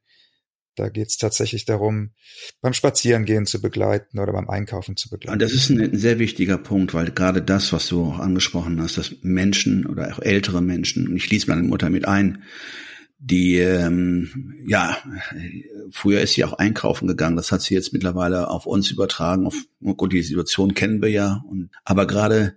Da 0.77 0.89
geht 0.89 1.09
es 1.09 1.17
tatsächlich 1.17 1.65
darum, 1.65 2.13
beim 2.61 2.73
Spazierengehen 2.73 3.45
zu 3.45 3.61
begleiten 3.61 4.21
oder 4.21 4.33
beim 4.33 4.49
Einkaufen 4.49 4.97
zu 4.97 5.11
begleiten. 5.11 5.33
Und 5.33 5.43
das 5.43 5.53
ist 5.53 5.69
ein 5.69 5.99
sehr 5.99 6.21
wichtiger 6.21 6.59
Punkt, 6.59 6.95
weil 6.95 7.11
gerade 7.11 7.43
das, 7.43 7.73
was 7.73 7.89
du 7.89 8.05
auch 8.05 8.21
angesprochen 8.21 8.81
hast, 8.81 8.97
dass 8.97 9.17
Menschen 9.23 9.85
oder 9.85 10.15
auch 10.15 10.21
ältere 10.21 10.63
Menschen, 10.63 11.09
und 11.09 11.17
ich 11.17 11.25
schließe 11.25 11.51
meine 11.51 11.65
Mutter 11.65 11.91
mit 11.91 12.07
ein, 12.07 12.45
die 13.23 13.59
ähm, 13.59 14.57
ja 14.67 14.97
früher 15.91 16.23
ist 16.23 16.33
sie 16.33 16.45
auch 16.45 16.55
einkaufen 16.55 17.07
gegangen. 17.07 17.37
Das 17.37 17.53
hat 17.53 17.61
sie 17.61 17.75
jetzt 17.75 17.93
mittlerweile 17.93 18.49
auf 18.49 18.65
uns 18.65 18.91
übertragen. 18.91 19.47
Auf 19.47 19.57
gut 19.83 20.15
die 20.15 20.23
Situation 20.23 20.73
kennen 20.73 21.03
wir 21.03 21.11
ja. 21.11 21.45
Und 21.47 21.69
aber 21.85 22.07
gerade 22.07 22.57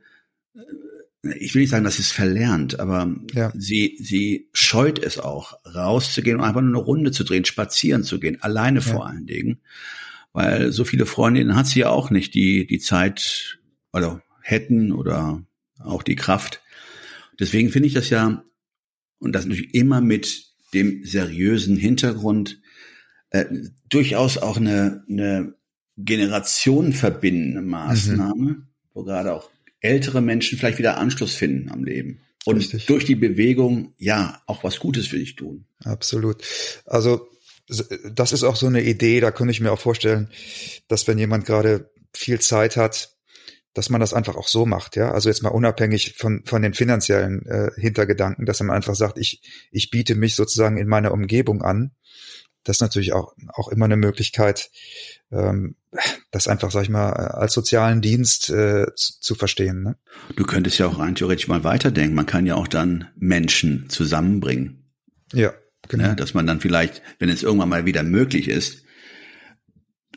äh, 0.55 1.38
ich 1.38 1.53
will 1.53 1.62
nicht 1.62 1.70
sagen 1.70 1.84
dass 1.84 1.98
sie 1.98 2.01
es 2.01 2.12
verlernt 2.12 2.79
aber 2.79 3.13
ja. 3.34 3.51
sie 3.55 3.98
sie 4.00 4.50
scheut 4.53 5.00
es 5.00 5.20
auch 5.20 5.53
rauszugehen 5.65 6.38
und 6.38 6.43
einfach 6.43 6.62
nur 6.62 6.75
eine 6.75 6.86
Runde 6.86 7.12
zu 7.12 7.24
drehen 7.25 7.46
spazieren 7.46 8.03
zu 8.03 8.20
gehen 8.20 8.41
alleine 8.41 8.79
ja. 8.79 8.86
vor 8.86 9.05
allen 9.05 9.25
Dingen. 9.25 9.60
Weil 10.32 10.72
so 10.72 10.86
viele 10.86 11.05
Freundinnen 11.05 11.55
hat 11.58 11.67
sie 11.67 11.82
ja 11.82 11.89
auch 11.89 12.10
nicht 12.10 12.34
die 12.36 12.65
die 12.65 12.79
Zeit 12.79 13.60
oder 13.91 14.24
hätten 14.41 14.93
oder 14.93 15.43
auch 15.77 16.03
die 16.03 16.15
Kraft. 16.15 16.62
Deswegen 17.38 17.70
finde 17.70 17.88
ich 17.88 17.93
das 17.93 18.10
ja 18.10 18.43
und 19.20 19.34
das 19.34 19.46
natürlich 19.46 19.75
immer 19.75 20.00
mit 20.00 20.52
dem 20.74 21.03
seriösen 21.06 21.77
Hintergrund 21.77 22.62
äh, 23.30 23.46
durchaus 23.89 24.38
auch 24.38 24.58
eine, 24.58 25.03
eine 25.10 25.56
Generation 25.98 26.94
verbindende 26.94 27.62
Maßnahme, 27.62 28.51
mhm. 28.51 28.68
wo 28.94 29.03
gerade 29.03 29.34
auch 29.34 29.50
ältere 29.80 30.22
Menschen 30.22 30.58
vielleicht 30.58 30.80
wieder 30.80 30.98
Anschluss 30.98 31.36
finden 31.36 31.70
am 31.70 31.84
Leben. 31.84 32.20
Und 32.46 32.58
Richtig. 32.58 32.86
durch 32.88 33.06
die 33.06 33.15
Bewegung, 33.15 33.94
ja, 33.98 34.42
auch 34.48 34.63
was 34.63 34.80
Gutes 34.80 35.08
für 35.08 35.18
dich 35.18 35.36
tun. 35.36 35.65
Absolut. 35.84 36.44
Also, 36.86 37.27
das 38.12 38.34
ist 38.34 38.44
auch 38.44 38.58
so 38.58 38.68
eine 38.68 38.84
Idee, 38.84 39.22
da 39.22 39.32
könnte 39.32 39.51
ich 39.51 39.62
mir 39.62 39.72
auch 39.72 39.80
vorstellen, 39.80 40.30
dass 40.88 41.08
wenn 41.08 41.18
jemand 41.18 41.46
gerade 41.46 41.89
viel 42.13 42.39
Zeit 42.39 42.75
hat, 42.75 43.12
dass 43.74 43.89
man 43.89 44.00
das 44.00 44.13
einfach 44.13 44.36
auch 44.36 44.48
so 44.48 44.65
macht, 44.65 44.96
ja. 44.96 45.12
Also 45.12 45.30
jetzt 45.30 45.42
mal 45.42 45.50
unabhängig 45.50 46.15
von, 46.18 46.44
von 46.46 46.62
den 46.62 46.74
finanziellen 46.74 47.46
äh, 47.46 47.72
Hintergedanken, 47.75 48.46
dass 48.46 48.60
man 48.62 48.75
einfach 48.75 48.96
sagt, 48.96 49.18
ich, 49.18 49.42
ich 49.72 49.89
biete 49.89 50.15
mich 50.15 50.36
sozusagen 50.36 50.77
in 50.77 50.88
meiner 50.88 51.12
Umgebung 51.12 51.62
an. 51.62 51.92
Das 52.63 52.77
ist 52.77 52.82
natürlich 52.82 53.13
auch, 53.13 53.34
auch 53.50 53.68
immer 53.68 53.86
eine 53.86 53.98
Möglichkeit, 53.98 54.70
ähm, 55.32 55.75
das 56.32 56.48
einfach, 56.48 56.72
sag 56.72 56.84
ich 56.84 56.89
mal, 56.89 57.12
als 57.12 57.53
sozialen 57.53 58.01
Dienst 58.01 58.50
äh, 58.50 58.86
zu, 58.96 59.20
zu 59.20 59.36
verstehen. 59.36 59.84
Ne? 59.84 59.98
Du 60.36 60.46
könntest 60.46 60.77
ja 60.77 60.88
auch 60.88 61.00
rein 61.00 61.15
theoretisch 61.15 61.48
mal 61.48 61.63
weiterdenken. 61.63 62.15
Man 62.15 62.25
kann 62.25 62.46
ja 62.46 62.56
auch 62.56 62.68
dann 62.68 63.10
Menschen 63.15 63.89
zusammenbringen. 63.89 64.92
Ja, 65.34 65.53
genau. 65.89 66.06
Ja, 66.06 66.15
dass 66.15 66.34
man 66.34 66.48
dann 66.48 66.62
vielleicht, 66.62 67.01
wenn 67.20 67.30
es 67.30 67.44
irgendwann 67.44 67.70
mal 67.70 67.86
wieder 67.86 68.03
möglich 68.03 68.48
ist, 68.48 68.84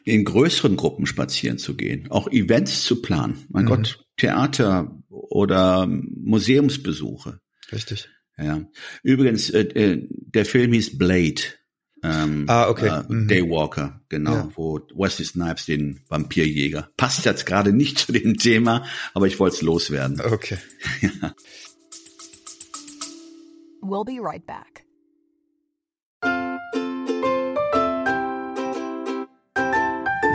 in 0.07 0.25
größeren 0.25 0.77
Gruppen 0.77 1.05
spazieren 1.05 1.59
zu 1.59 1.77
gehen, 1.77 2.09
auch 2.11 2.31
Events 2.31 2.85
zu 2.85 3.03
planen. 3.03 3.45
Mein 3.49 3.65
mhm. 3.65 3.69
Gott, 3.69 4.07
Theater 4.17 4.97
oder 5.09 5.87
Museumsbesuche. 5.89 7.41
Richtig. 7.73 8.09
Ja. 8.39 8.65
Übrigens, 9.03 9.51
äh, 9.51 9.63
äh, 9.63 10.09
der 10.11 10.47
Film 10.47 10.73
hieß 10.73 10.97
Blade. 10.97 11.43
Ähm, 12.05 12.45
ah, 12.47 12.69
okay. 12.69 12.87
Äh, 12.87 13.13
mhm. 13.13 13.27
Daywalker, 13.27 14.01
genau, 14.09 14.33
ja. 14.33 14.49
wo 14.55 14.79
Wesley 14.95 15.27
Snipes 15.27 15.67
den 15.67 16.01
Vampirjäger. 16.09 16.89
Passt 16.97 17.25
jetzt 17.25 17.45
gerade 17.45 17.73
nicht 17.73 17.99
zu 18.07 18.13
dem 18.13 18.37
Thema, 18.37 18.85
aber 19.13 19.27
ich 19.27 19.41
wollte 19.41 19.57
es 19.57 19.63
loswerden. 19.63 20.21
Okay. 20.21 20.59
ja. 21.01 21.35
We'll 23.83 24.05
be 24.05 24.23
right 24.23 24.47
back. 24.47 24.75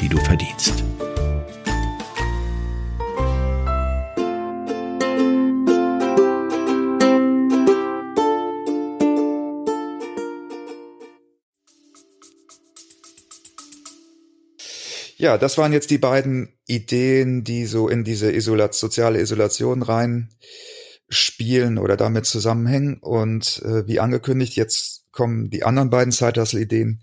die 0.00 0.08
du 0.08 0.18
verdienst. 0.18 0.84
Ja, 15.20 15.36
das 15.36 15.58
waren 15.58 15.74
jetzt 15.74 15.90
die 15.90 15.98
beiden 15.98 16.54
Ideen, 16.66 17.44
die 17.44 17.66
so 17.66 17.90
in 17.90 18.04
diese 18.04 18.32
Isolat 18.32 18.74
soziale 18.74 19.20
Isolation 19.20 19.82
rein 19.82 20.30
spielen 21.10 21.76
oder 21.76 21.98
damit 21.98 22.24
zusammenhängen. 22.24 22.96
Und 23.02 23.60
äh, 23.66 23.86
wie 23.86 24.00
angekündigt, 24.00 24.56
jetzt 24.56 25.04
kommen 25.12 25.50
die 25.50 25.62
anderen 25.62 25.90
beiden 25.90 26.10
Zeithustle-Ideen, 26.10 27.02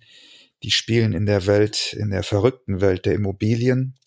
die 0.63 0.71
spielen 0.71 1.13
in 1.13 1.25
der 1.25 1.45
Welt, 1.45 1.93
in 1.93 2.09
der 2.09 2.23
verrückten 2.23 2.81
Welt 2.81 3.05
der 3.05 3.13
Immobilien. 3.13 3.97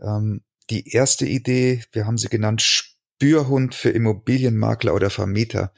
Ähm, 0.00 0.42
die 0.70 0.88
erste 0.90 1.26
Idee, 1.26 1.82
wir 1.92 2.06
haben 2.06 2.18
sie 2.18 2.28
genannt, 2.28 2.62
Spürhund 2.62 3.74
für 3.74 3.90
Immobilienmakler 3.90 4.94
oder 4.94 5.10
Vermieter. 5.10 5.72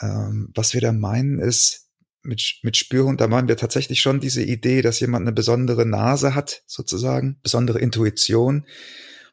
Ähm, 0.00 0.50
was 0.54 0.74
wir 0.74 0.80
da 0.80 0.92
meinen 0.92 1.38
ist, 1.38 1.88
mit, 2.22 2.58
mit 2.62 2.76
Spürhund, 2.76 3.20
da 3.20 3.26
meinen 3.26 3.48
wir 3.48 3.56
tatsächlich 3.56 4.00
schon 4.00 4.20
diese 4.20 4.42
Idee, 4.42 4.82
dass 4.82 5.00
jemand 5.00 5.22
eine 5.24 5.32
besondere 5.32 5.86
Nase 5.86 6.34
hat, 6.34 6.62
sozusagen, 6.66 7.38
besondere 7.42 7.78
Intuition. 7.78 8.66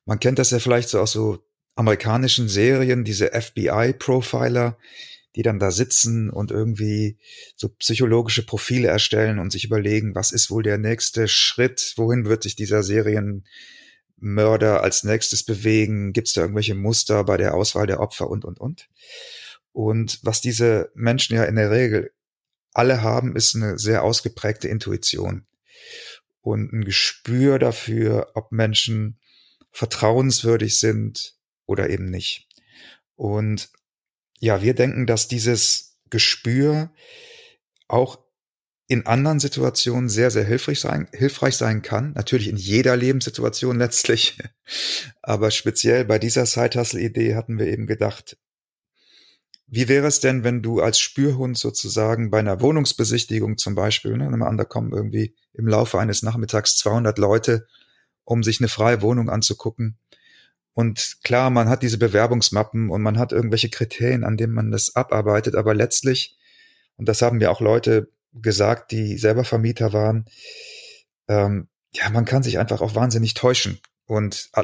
Man 0.05 0.19
kennt 0.19 0.39
das 0.39 0.51
ja 0.51 0.59
vielleicht 0.59 0.89
so 0.89 0.99
aus 0.99 1.11
so 1.11 1.39
amerikanischen 1.75 2.47
Serien, 2.47 3.03
diese 3.03 3.31
FBI-Profiler, 3.31 4.77
die 5.35 5.43
dann 5.43 5.59
da 5.59 5.71
sitzen 5.71 6.29
und 6.29 6.51
irgendwie 6.51 7.17
so 7.55 7.69
psychologische 7.69 8.45
Profile 8.45 8.87
erstellen 8.87 9.39
und 9.39 9.51
sich 9.51 9.65
überlegen, 9.65 10.15
was 10.15 10.31
ist 10.31 10.49
wohl 10.49 10.63
der 10.63 10.77
nächste 10.77 11.27
Schritt, 11.27 11.93
wohin 11.97 12.25
wird 12.25 12.43
sich 12.43 12.55
dieser 12.55 12.83
Serienmörder 12.83 13.43
Mörder 14.17 14.81
als 14.81 15.03
nächstes 15.03 15.43
bewegen? 15.43 16.13
Gibt 16.13 16.27
es 16.27 16.33
da 16.33 16.41
irgendwelche 16.41 16.75
Muster 16.75 17.23
bei 17.23 17.37
der 17.37 17.53
Auswahl 17.53 17.87
der 17.87 17.99
Opfer 17.99 18.29
und, 18.29 18.45
und, 18.45 18.59
und? 18.59 18.89
Und 19.71 20.19
was 20.23 20.41
diese 20.41 20.91
Menschen 20.95 21.35
ja 21.35 21.43
in 21.43 21.55
der 21.55 21.71
Regel 21.71 22.11
alle 22.73 23.01
haben, 23.01 23.35
ist 23.35 23.55
eine 23.55 23.77
sehr 23.77 24.03
ausgeprägte 24.03 24.67
Intuition 24.67 25.45
und 26.41 26.71
ein 26.73 26.85
Gespür 26.85 27.59
dafür, 27.59 28.31
ob 28.35 28.51
Menschen 28.51 29.19
vertrauenswürdig 29.71 30.79
sind 30.79 31.35
oder 31.65 31.89
eben 31.89 32.09
nicht. 32.09 32.47
Und 33.15 33.69
ja, 34.39 34.61
wir 34.61 34.73
denken, 34.73 35.05
dass 35.07 35.27
dieses 35.27 35.97
Gespür 36.09 36.91
auch 37.87 38.19
in 38.87 39.05
anderen 39.05 39.39
Situationen 39.39 40.09
sehr, 40.09 40.29
sehr 40.29 40.43
hilfreich 40.43 40.79
sein, 40.79 41.07
hilfreich 41.11 41.57
sein 41.57 41.81
kann. 41.81 42.13
Natürlich 42.13 42.47
in 42.47 42.57
jeder 42.57 42.95
Lebenssituation 42.95 43.77
letztlich. 43.79 44.37
Aber 45.21 45.51
speziell 45.51 46.05
bei 46.05 46.19
dieser 46.19 46.45
Side-Hustle-Idee 46.45 47.35
hatten 47.35 47.57
wir 47.57 47.67
eben 47.67 47.87
gedacht, 47.87 48.37
wie 49.67 49.87
wäre 49.87 50.05
es 50.05 50.19
denn, 50.19 50.43
wenn 50.43 50.61
du 50.61 50.79
als 50.79 50.99
Spürhund 50.99 51.57
sozusagen 51.57 52.29
bei 52.29 52.37
einer 52.37 52.61
Wohnungsbesichtigung 52.61 53.57
zum 53.57 53.73
Beispiel, 53.73 54.15
ne, 54.15 54.27
an, 54.45 54.57
da 54.57 54.63
kommen 54.63 54.91
irgendwie 54.93 55.35
im 55.53 55.67
Laufe 55.67 55.99
eines 55.99 56.21
Nachmittags 56.21 56.77
200 56.77 57.17
Leute, 57.17 57.65
um 58.25 58.43
sich 58.43 58.59
eine 58.59 58.67
freie 58.67 59.01
Wohnung 59.01 59.29
anzugucken. 59.29 59.97
Und 60.75 61.19
klar, 61.23 61.49
man 61.49 61.69
hat 61.69 61.83
diese 61.83 61.97
Bewerbungsmappen 61.97 62.89
und 62.89 63.01
man 63.01 63.17
hat 63.17 63.31
irgendwelche 63.31 63.69
Kriterien, 63.69 64.25
an 64.25 64.35
denen 64.35 64.53
man 64.53 64.71
das 64.71 64.93
abarbeitet, 64.95 65.55
aber 65.55 65.73
letztlich, 65.73 66.37
und 66.97 67.07
das 67.07 67.21
haben 67.21 67.37
mir 67.37 67.49
auch 67.49 67.61
Leute 67.61 68.09
gesagt, 68.33 68.91
die 68.91 69.17
selber 69.17 69.45
Vermieter 69.45 69.93
waren, 69.93 70.25
ähm, 71.29 71.69
ja, 71.93 72.09
man 72.09 72.25
kann 72.25 72.43
sich 72.43 72.59
einfach 72.59 72.81
auch 72.81 72.93
wahnsinnig 72.93 73.35
täuschen. 73.35 73.79
Und 74.05 74.49
äh, 74.53 74.63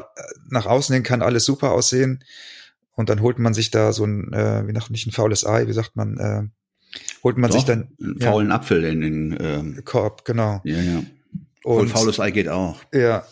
nach 0.50 0.66
außen 0.66 0.92
hin 0.92 1.02
kann 1.02 1.22
alles 1.22 1.46
super 1.46 1.72
aussehen. 1.72 2.22
Und 2.94 3.08
dann 3.08 3.22
holt 3.22 3.38
man 3.38 3.54
sich 3.54 3.70
da 3.70 3.94
so 3.94 4.04
ein, 4.04 4.34
äh, 4.34 4.68
wie 4.68 4.72
noch 4.72 4.90
nicht 4.90 5.06
ein 5.06 5.12
faules 5.12 5.46
Ei, 5.46 5.66
wie 5.66 5.72
sagt 5.72 5.96
man, 5.96 6.18
äh, 6.18 6.42
holt 7.24 7.38
man 7.38 7.50
Doch, 7.50 7.56
sich 7.56 7.64
dann 7.64 7.88
einen 7.98 8.20
faulen 8.20 8.48
ja, 8.50 8.54
Apfel 8.56 8.84
in 8.84 9.00
den 9.00 9.38
ähm, 9.40 9.82
Korb, 9.86 10.26
genau. 10.26 10.60
Ja, 10.64 10.76
ja. 10.76 11.02
Und, 11.64 11.80
und 11.80 11.88
faules 11.88 12.20
Ei 12.20 12.32
geht 12.32 12.50
auch. 12.50 12.82
Ja. 12.92 13.24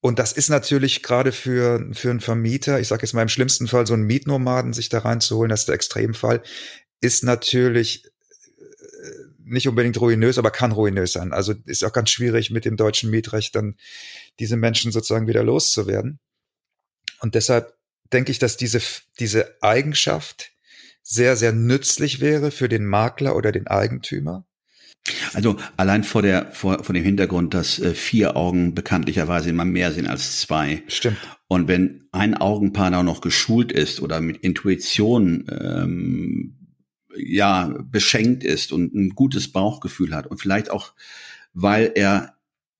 Und 0.00 0.18
das 0.18 0.32
ist 0.32 0.48
natürlich 0.48 1.02
gerade 1.02 1.32
für, 1.32 1.88
für 1.92 2.10
einen 2.10 2.20
Vermieter, 2.20 2.78
ich 2.78 2.88
sage 2.88 3.02
jetzt 3.02 3.14
mal 3.14 3.22
im 3.22 3.28
schlimmsten 3.28 3.66
Fall 3.66 3.86
so 3.86 3.94
einen 3.94 4.04
Mietnomaden 4.04 4.72
sich 4.72 4.88
da 4.88 5.00
reinzuholen, 5.00 5.50
das 5.50 5.60
ist 5.60 5.68
der 5.68 5.74
Extremfall, 5.74 6.42
ist 7.00 7.24
natürlich 7.24 8.04
äh, 8.04 9.10
nicht 9.44 9.66
unbedingt 9.66 10.00
ruinös, 10.00 10.38
aber 10.38 10.52
kann 10.52 10.70
ruinös 10.70 11.12
sein. 11.12 11.32
Also 11.32 11.54
ist 11.66 11.84
auch 11.84 11.92
ganz 11.92 12.10
schwierig 12.10 12.50
mit 12.50 12.64
dem 12.64 12.76
deutschen 12.76 13.10
Mietrecht 13.10 13.56
dann 13.56 13.76
diese 14.38 14.56
Menschen 14.56 14.92
sozusagen 14.92 15.26
wieder 15.26 15.42
loszuwerden. 15.42 16.20
Und 17.20 17.34
deshalb 17.34 17.74
denke 18.12 18.30
ich, 18.30 18.38
dass 18.38 18.56
diese, 18.56 18.80
diese 19.18 19.56
Eigenschaft 19.62 20.52
sehr, 21.02 21.36
sehr 21.36 21.52
nützlich 21.52 22.20
wäre 22.20 22.50
für 22.50 22.68
den 22.68 22.86
Makler 22.86 23.34
oder 23.34 23.50
den 23.50 23.66
Eigentümer. 23.66 24.44
Also 25.34 25.56
allein 25.76 26.04
vor 26.04 26.22
der 26.22 26.52
vor, 26.52 26.84
vor 26.84 26.94
dem 26.94 27.04
Hintergrund, 27.04 27.54
dass 27.54 27.78
äh, 27.78 27.94
vier 27.94 28.36
Augen 28.36 28.74
bekanntlicherweise 28.74 29.50
immer 29.50 29.64
mehr 29.64 29.92
sind 29.92 30.06
als 30.06 30.40
zwei. 30.40 30.82
Stimmt. 30.88 31.18
Und 31.46 31.68
wenn 31.68 32.08
ein 32.12 32.34
Augenpaar 32.34 32.96
auch 32.98 33.02
noch 33.02 33.20
geschult 33.20 33.72
ist 33.72 34.00
oder 34.00 34.20
mit 34.20 34.38
Intuition 34.38 35.46
ähm, 35.50 36.54
ja 37.16 37.74
beschenkt 37.82 38.44
ist 38.44 38.72
und 38.72 38.94
ein 38.94 39.10
gutes 39.10 39.52
Bauchgefühl 39.52 40.14
hat 40.14 40.26
und 40.26 40.40
vielleicht 40.40 40.70
auch, 40.70 40.94
weil 41.52 41.92
er 41.94 42.34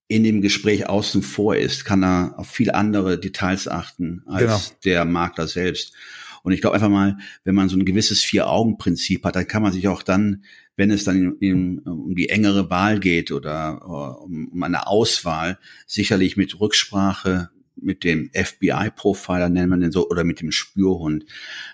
in 0.08 0.24
dem 0.24 0.40
Gespräch 0.40 0.88
außen 0.88 1.22
vor 1.22 1.56
ist, 1.56 1.84
kann 1.84 2.02
er 2.02 2.34
auf 2.38 2.48
viele 2.48 2.74
andere 2.74 3.20
Details 3.20 3.68
achten 3.68 4.22
als 4.26 4.40
genau. 4.40 4.60
der 4.84 5.04
Makler 5.04 5.46
selbst. 5.46 5.94
Und 6.42 6.52
ich 6.52 6.62
glaube 6.62 6.74
einfach 6.74 6.88
mal, 6.88 7.18
wenn 7.44 7.54
man 7.54 7.68
so 7.68 7.76
ein 7.76 7.84
gewisses 7.84 8.22
Vier-Augen-Prinzip 8.22 9.24
hat, 9.24 9.36
dann 9.36 9.46
kann 9.46 9.62
man 9.62 9.72
sich 9.72 9.86
auch 9.88 10.02
dann, 10.02 10.44
wenn 10.78 10.90
es 10.92 11.04
dann 11.04 11.36
in, 11.40 11.80
um 11.80 12.14
die 12.14 12.28
engere 12.28 12.70
Wahl 12.70 13.00
geht 13.00 13.32
oder 13.32 13.82
uh, 13.86 14.24
um, 14.24 14.62
eine 14.62 14.86
Auswahl, 14.86 15.58
sicherlich 15.86 16.36
mit 16.36 16.58
Rücksprache 16.60 17.50
mit 17.80 18.04
dem 18.04 18.30
FBI-Profiler, 18.32 19.48
nennen 19.48 19.70
wir 19.70 19.76
den 19.76 19.92
so, 19.92 20.08
oder 20.08 20.24
mit 20.24 20.40
dem 20.40 20.50
Spürhund. 20.50 21.24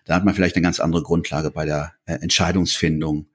Da 0.04 0.16
hat 0.16 0.24
man 0.24 0.34
vielleicht 0.34 0.56
eine 0.56 0.62
ganz 0.62 0.80
andere 0.80 1.02
Grundlage 1.02 1.50
bei 1.50 1.64
der 1.64 1.92
äh, 2.06 2.14
Entscheidungsfindung 2.14 3.26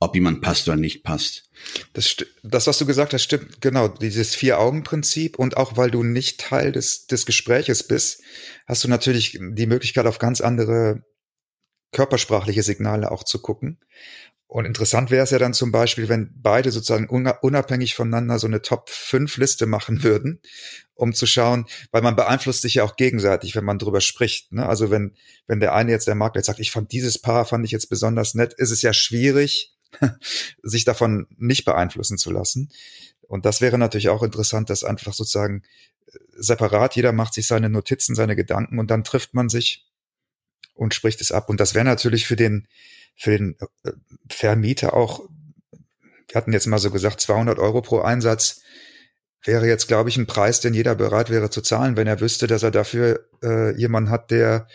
ob 0.00 0.14
jemand 0.14 0.42
passt 0.42 0.68
oder 0.68 0.76
nicht 0.76 1.02
passt. 1.02 1.50
Das, 1.92 2.16
das, 2.44 2.68
was 2.68 2.78
du 2.78 2.86
gesagt 2.86 3.12
hast, 3.12 3.24
stimmt, 3.24 3.60
genau, 3.60 3.88
dieses 3.88 4.36
Vier-Augen-Prinzip 4.36 5.36
und 5.36 5.56
auch 5.56 5.76
weil 5.76 5.90
du 5.90 6.04
nicht 6.04 6.38
Teil 6.38 6.70
des, 6.70 7.08
des 7.08 7.26
Gespräches 7.26 7.82
bist, 7.82 8.22
hast 8.66 8.84
du 8.84 8.88
natürlich 8.88 9.40
die 9.40 9.66
Möglichkeit, 9.66 10.06
auf 10.06 10.20
ganz 10.20 10.40
andere 10.40 11.02
körpersprachliche 11.90 12.62
Signale 12.62 13.10
auch 13.10 13.24
zu 13.24 13.40
gucken. 13.40 13.78
Und 14.48 14.64
interessant 14.64 15.10
wäre 15.10 15.22
es 15.22 15.30
ja 15.30 15.38
dann 15.38 15.52
zum 15.52 15.72
Beispiel, 15.72 16.08
wenn 16.08 16.30
beide 16.34 16.72
sozusagen 16.72 17.06
unabhängig 17.06 17.94
voneinander 17.94 18.38
so 18.38 18.46
eine 18.46 18.62
Top-5-Liste 18.62 19.66
machen 19.66 20.02
würden, 20.02 20.40
um 20.94 21.12
zu 21.12 21.26
schauen, 21.26 21.66
weil 21.90 22.00
man 22.00 22.16
beeinflusst 22.16 22.62
sich 22.62 22.76
ja 22.76 22.84
auch 22.84 22.96
gegenseitig, 22.96 23.54
wenn 23.54 23.66
man 23.66 23.78
drüber 23.78 24.00
spricht. 24.00 24.50
Ne? 24.52 24.66
Also 24.66 24.90
wenn, 24.90 25.14
wenn 25.46 25.60
der 25.60 25.74
eine 25.74 25.92
jetzt, 25.92 26.06
der 26.06 26.14
Makler 26.14 26.38
jetzt 26.38 26.46
sagt, 26.46 26.60
ich 26.60 26.70
fand 26.70 26.92
dieses 26.92 27.18
Paar, 27.18 27.44
fand 27.44 27.66
ich 27.66 27.72
jetzt 27.72 27.90
besonders 27.90 28.34
nett, 28.34 28.54
ist 28.54 28.70
es 28.70 28.80
ja 28.80 28.94
schwierig, 28.94 29.76
sich 30.62 30.86
davon 30.86 31.26
nicht 31.36 31.66
beeinflussen 31.66 32.16
zu 32.16 32.30
lassen. 32.30 32.70
Und 33.20 33.44
das 33.44 33.60
wäre 33.60 33.76
natürlich 33.76 34.08
auch 34.08 34.22
interessant, 34.22 34.70
dass 34.70 34.82
einfach 34.82 35.12
sozusagen 35.12 35.62
äh, 36.06 36.18
separat 36.38 36.96
jeder 36.96 37.12
macht 37.12 37.34
sich 37.34 37.46
seine 37.46 37.68
Notizen, 37.68 38.14
seine 38.14 38.34
Gedanken 38.34 38.78
und 38.78 38.90
dann 38.90 39.04
trifft 39.04 39.34
man 39.34 39.50
sich 39.50 39.84
und 40.72 40.94
spricht 40.94 41.20
es 41.20 41.32
ab. 41.32 41.50
Und 41.50 41.60
das 41.60 41.74
wäre 41.74 41.84
natürlich 41.84 42.26
für 42.26 42.36
den, 42.36 42.66
für 43.18 43.36
den 43.36 43.56
äh, 43.84 43.90
Vermieter 44.30 44.94
auch, 44.94 45.28
wir 46.28 46.34
hatten 46.34 46.52
jetzt 46.52 46.66
mal 46.66 46.78
so 46.78 46.90
gesagt, 46.90 47.20
200 47.20 47.58
Euro 47.58 47.82
pro 47.82 48.00
Einsatz 48.00 48.62
wäre 49.44 49.66
jetzt, 49.66 49.88
glaube 49.88 50.08
ich, 50.08 50.16
ein 50.16 50.26
Preis, 50.26 50.60
den 50.60 50.74
jeder 50.74 50.94
bereit 50.94 51.30
wäre 51.30 51.50
zu 51.50 51.60
zahlen, 51.60 51.96
wenn 51.96 52.06
er 52.06 52.20
wüsste, 52.20 52.46
dass 52.46 52.62
er 52.62 52.70
dafür 52.70 53.26
äh, 53.42 53.76
jemanden 53.78 54.10
hat, 54.10 54.30
der 54.30 54.66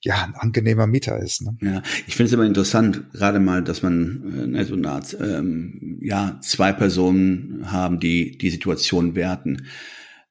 ja 0.00 0.22
ein 0.22 0.34
angenehmer 0.34 0.86
Mieter 0.86 1.18
ist. 1.18 1.42
Ne? 1.42 1.56
Ja, 1.62 1.82
ich 2.06 2.16
finde 2.16 2.28
es 2.28 2.32
immer 2.32 2.44
interessant, 2.44 3.10
gerade 3.12 3.40
mal, 3.40 3.62
dass 3.62 3.82
man 3.82 4.54
äh, 4.54 4.64
so 4.64 4.74
eine 4.74 4.90
Art, 4.90 5.16
ähm, 5.18 5.98
ja, 6.02 6.38
zwei 6.42 6.72
Personen 6.72 7.70
haben, 7.70 8.00
die 8.00 8.36
die 8.36 8.50
Situation 8.50 9.14
werten. 9.14 9.66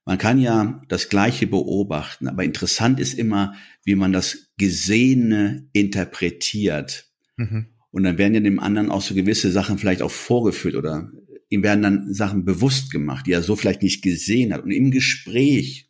Man 0.04 0.18
kann 0.18 0.38
ja 0.38 0.82
das 0.88 1.08
Gleiche 1.08 1.46
beobachten, 1.46 2.28
aber 2.28 2.44
interessant 2.44 3.00
ist 3.00 3.14
immer, 3.14 3.54
wie 3.84 3.94
man 3.94 4.12
das 4.12 4.50
Gesehene 4.58 5.68
interpretiert. 5.72 7.06
Mhm. 7.36 7.66
Und 7.90 8.02
dann 8.02 8.18
werden 8.18 8.34
ja 8.34 8.40
dem 8.40 8.58
anderen 8.58 8.90
auch 8.90 9.02
so 9.02 9.14
gewisse 9.14 9.52
Sachen 9.52 9.78
vielleicht 9.78 10.02
auch 10.02 10.10
vorgeführt 10.10 10.74
oder 10.74 11.12
ihm 11.48 11.62
werden 11.62 11.82
dann 11.82 12.12
Sachen 12.12 12.44
bewusst 12.44 12.90
gemacht, 12.90 13.26
die 13.26 13.32
er 13.32 13.42
so 13.42 13.54
vielleicht 13.56 13.82
nicht 13.82 14.02
gesehen 14.02 14.52
hat. 14.52 14.64
Und 14.64 14.72
im 14.72 14.90
Gespräch 14.90 15.88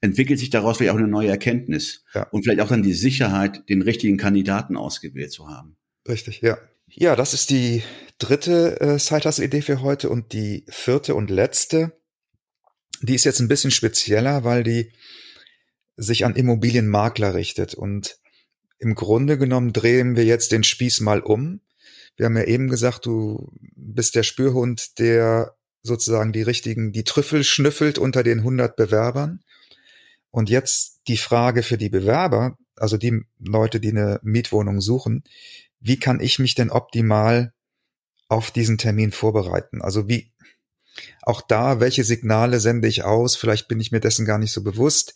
entwickelt 0.00 0.38
sich 0.38 0.50
daraus 0.50 0.76
vielleicht 0.76 0.92
auch 0.92 0.98
eine 0.98 1.08
neue 1.08 1.28
Erkenntnis 1.28 2.04
ja. 2.14 2.24
und 2.30 2.44
vielleicht 2.44 2.60
auch 2.60 2.68
dann 2.68 2.82
die 2.82 2.92
Sicherheit, 2.92 3.68
den 3.68 3.82
richtigen 3.82 4.16
Kandidaten 4.16 4.76
ausgewählt 4.76 5.32
zu 5.32 5.48
haben. 5.48 5.76
Richtig, 6.08 6.40
ja. 6.40 6.58
Ja, 6.94 7.16
das 7.16 7.32
ist 7.32 7.50
die 7.50 7.82
dritte 8.18 8.80
äh, 8.80 8.98
Sidehustle-Idee 8.98 9.62
für 9.62 9.80
heute 9.80 10.10
und 10.10 10.32
die 10.34 10.64
vierte 10.68 11.14
und 11.14 11.30
letzte. 11.30 11.98
Die 13.00 13.14
ist 13.14 13.24
jetzt 13.24 13.40
ein 13.40 13.48
bisschen 13.48 13.70
spezieller, 13.70 14.44
weil 14.44 14.62
die 14.62 14.92
sich 15.96 16.24
an 16.26 16.36
Immobilienmakler 16.36 17.34
richtet 17.34 17.74
und 17.74 18.18
im 18.82 18.94
Grunde 18.94 19.38
genommen 19.38 19.72
drehen 19.72 20.16
wir 20.16 20.24
jetzt 20.24 20.52
den 20.52 20.64
Spieß 20.64 21.00
mal 21.00 21.20
um 21.20 21.60
wir 22.16 22.26
haben 22.26 22.36
ja 22.36 22.44
eben 22.44 22.68
gesagt, 22.68 23.06
du 23.06 23.52
bist 23.74 24.14
der 24.14 24.22
Spürhund, 24.22 24.98
der 24.98 25.56
sozusagen 25.82 26.32
die 26.32 26.42
richtigen, 26.42 26.92
die 26.92 27.04
Trüffel 27.04 27.42
schnüffelt 27.44 27.98
unter 27.98 28.22
den 28.22 28.38
100 28.38 28.76
Bewerbern. 28.76 29.40
Und 30.30 30.48
jetzt 30.48 31.00
die 31.08 31.16
Frage 31.16 31.62
für 31.62 31.78
die 31.78 31.88
Bewerber, 31.88 32.56
also 32.76 32.96
die 32.96 33.22
Leute, 33.38 33.80
die 33.80 33.90
eine 33.90 34.20
Mietwohnung 34.22 34.80
suchen, 34.80 35.24
wie 35.80 35.98
kann 35.98 36.20
ich 36.20 36.38
mich 36.38 36.54
denn 36.54 36.70
optimal 36.70 37.52
auf 38.28 38.50
diesen 38.50 38.78
Termin 38.78 39.10
vorbereiten? 39.10 39.82
Also 39.82 40.08
wie, 40.08 40.32
auch 41.22 41.40
da, 41.40 41.80
welche 41.80 42.04
Signale 42.04 42.60
sende 42.60 42.88
ich 42.88 43.02
aus? 43.02 43.36
Vielleicht 43.36 43.68
bin 43.68 43.80
ich 43.80 43.90
mir 43.90 44.00
dessen 44.00 44.24
gar 44.24 44.38
nicht 44.38 44.52
so 44.52 44.62
bewusst. 44.62 45.14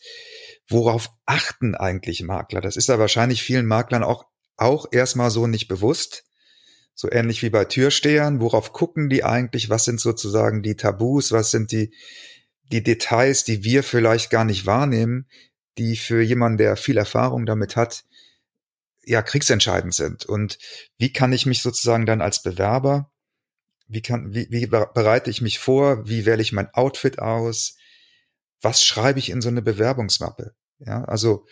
Worauf 0.68 1.10
achten 1.26 1.74
eigentlich 1.74 2.22
Makler? 2.22 2.60
Das 2.60 2.76
ist 2.76 2.88
ja 2.88 2.98
wahrscheinlich 2.98 3.42
vielen 3.42 3.66
Maklern 3.66 4.02
auch, 4.02 4.26
auch 4.56 4.86
erstmal 4.90 5.30
so 5.30 5.46
nicht 5.46 5.68
bewusst. 5.68 6.24
So 6.94 7.10
ähnlich 7.10 7.42
wie 7.42 7.50
bei 7.50 7.64
Türstehern. 7.64 8.40
Worauf 8.40 8.72
gucken 8.72 9.08
die 9.08 9.22
eigentlich? 9.22 9.68
Was 9.68 9.84
sind 9.84 10.00
sozusagen 10.00 10.62
die 10.62 10.76
Tabus? 10.76 11.30
Was 11.30 11.50
sind 11.50 11.70
die, 11.72 11.92
die 12.72 12.82
Details, 12.82 13.44
die 13.44 13.64
wir 13.64 13.82
vielleicht 13.82 14.30
gar 14.30 14.44
nicht 14.44 14.66
wahrnehmen, 14.66 15.26
die 15.78 15.96
für 15.96 16.22
jemanden, 16.22 16.58
der 16.58 16.76
viel 16.76 16.96
Erfahrung 16.96 17.46
damit 17.46 17.76
hat, 17.76 18.04
ja, 19.04 19.22
kriegsentscheidend 19.22 19.94
sind. 19.94 20.26
Und 20.26 20.58
wie 20.98 21.12
kann 21.12 21.32
ich 21.32 21.46
mich 21.46 21.62
sozusagen 21.62 22.06
dann 22.06 22.20
als 22.20 22.42
Bewerber, 22.42 23.10
wie 23.88 24.02
kann, 24.02 24.34
wie, 24.34 24.48
wie 24.50 24.66
bereite 24.66 25.30
ich 25.30 25.40
mich 25.40 25.60
vor? 25.60 26.08
Wie 26.08 26.26
wähle 26.26 26.42
ich 26.42 26.52
mein 26.52 26.72
Outfit 26.74 27.20
aus? 27.20 27.76
Was 28.60 28.84
schreibe 28.84 29.18
ich 29.18 29.30
in 29.30 29.40
so 29.40 29.48
eine 29.48 29.62
Bewerbungsmappe? 29.62 30.54
Ja, 30.78 31.04
also 31.04 31.46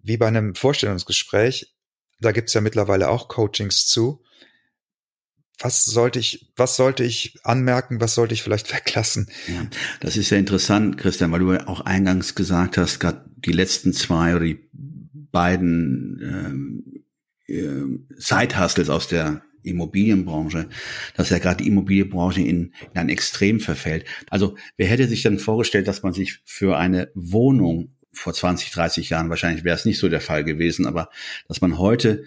wie 0.00 0.16
bei 0.16 0.28
einem 0.28 0.54
Vorstellungsgespräch, 0.54 1.74
da 2.20 2.32
gibt's 2.32 2.54
ja 2.54 2.60
mittlerweile 2.60 3.08
auch 3.08 3.28
Coachings 3.28 3.86
zu. 3.86 4.22
Was 5.58 5.84
sollte 5.84 6.18
ich, 6.18 6.52
was 6.56 6.76
sollte 6.76 7.02
ich 7.02 7.38
anmerken, 7.42 8.00
was 8.00 8.14
sollte 8.14 8.34
ich 8.34 8.42
vielleicht 8.42 8.72
weglassen? 8.74 9.30
Ja, 9.48 9.66
das 10.00 10.16
ist 10.16 10.30
ja 10.30 10.38
interessant, 10.38 10.98
Christian, 10.98 11.32
weil 11.32 11.40
du 11.40 11.68
auch 11.68 11.80
eingangs 11.80 12.34
gesagt 12.34 12.76
hast, 12.76 13.00
gerade 13.00 13.24
die 13.36 13.52
letzten 13.52 13.92
zwei 13.92 14.36
oder 14.36 14.44
die 14.44 14.68
beiden 14.72 16.20
ähm, 16.22 17.04
äh, 17.46 18.16
Side-Hustles 18.16 18.90
aus 18.90 19.08
der 19.08 19.42
Immobilienbranche, 19.66 20.68
dass 21.16 21.30
ja 21.30 21.38
gerade 21.38 21.62
die 21.62 21.68
Immobilienbranche 21.68 22.40
in, 22.40 22.46
in 22.66 22.72
ein 22.94 23.08
Extrem 23.08 23.60
verfällt. 23.60 24.04
Also 24.30 24.56
wer 24.76 24.86
hätte 24.86 25.08
sich 25.08 25.22
dann 25.22 25.38
vorgestellt, 25.38 25.88
dass 25.88 26.02
man 26.02 26.12
sich 26.12 26.40
für 26.44 26.76
eine 26.76 27.10
Wohnung 27.14 27.90
vor 28.12 28.32
20, 28.32 28.70
30 28.70 29.10
Jahren, 29.10 29.28
wahrscheinlich 29.28 29.64
wäre 29.64 29.76
es 29.76 29.84
nicht 29.84 29.98
so 29.98 30.08
der 30.08 30.20
Fall 30.20 30.44
gewesen, 30.44 30.86
aber 30.86 31.10
dass 31.48 31.60
man 31.60 31.78
heute 31.78 32.24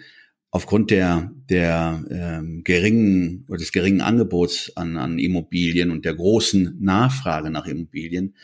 aufgrund 0.50 0.90
der, 0.90 1.30
der 1.48 2.04
ähm, 2.10 2.64
geringen 2.64 3.44
oder 3.48 3.58
des 3.58 3.72
geringen 3.72 4.00
Angebots 4.00 4.76
an, 4.76 4.96
an 4.96 5.18
Immobilien 5.18 5.90
und 5.90 6.04
der 6.04 6.14
großen 6.14 6.76
Nachfrage 6.80 7.50
nach 7.50 7.66
Immobilien, 7.66 8.34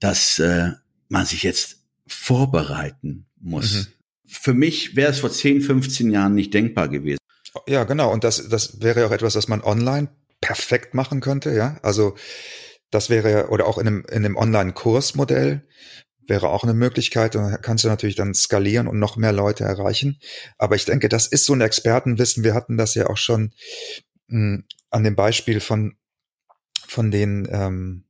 dass 0.00 0.38
äh, 0.38 0.70
man 1.08 1.26
sich 1.26 1.42
jetzt 1.42 1.82
vorbereiten 2.06 3.26
muss. 3.40 3.74
Mhm. 3.74 3.86
Für 4.26 4.54
mich 4.54 4.96
wäre 4.96 5.12
es 5.12 5.20
vor 5.20 5.30
10, 5.30 5.60
15 5.60 6.10
Jahren 6.10 6.34
nicht 6.34 6.52
denkbar 6.54 6.88
gewesen. 6.88 7.18
Ja, 7.66 7.84
genau. 7.84 8.12
Und 8.12 8.24
das, 8.24 8.48
das 8.48 8.80
wäre 8.80 9.06
auch 9.06 9.12
etwas, 9.12 9.36
was 9.36 9.48
man 9.48 9.62
online 9.62 10.08
perfekt 10.40 10.94
machen 10.94 11.20
könnte, 11.20 11.54
ja. 11.54 11.78
Also 11.82 12.16
das 12.90 13.10
wäre, 13.10 13.48
oder 13.48 13.66
auch 13.66 13.78
in 13.78 13.86
einem, 13.86 14.04
in 14.08 14.24
einem 14.24 14.36
Online-Kursmodell 14.36 15.66
wäre 16.26 16.48
auch 16.48 16.64
eine 16.64 16.74
Möglichkeit. 16.74 17.34
Da 17.34 17.56
kannst 17.58 17.84
du 17.84 17.88
natürlich 17.88 18.14
dann 18.14 18.34
skalieren 18.34 18.86
und 18.86 18.98
noch 18.98 19.16
mehr 19.16 19.32
Leute 19.32 19.64
erreichen. 19.64 20.18
Aber 20.58 20.76
ich 20.76 20.84
denke, 20.84 21.08
das 21.08 21.26
ist 21.26 21.44
so 21.44 21.54
ein 21.54 21.60
Expertenwissen. 21.60 22.44
Wir 22.44 22.54
hatten 22.54 22.76
das 22.76 22.94
ja 22.94 23.08
auch 23.08 23.16
schon 23.16 23.52
mh, 24.28 24.38
hm, 24.56 24.64
an 24.90 25.04
dem 25.04 25.16
Beispiel 25.16 25.60
von, 25.60 25.96
von 26.86 27.10
den 27.10 27.48
ähm, 27.50 28.04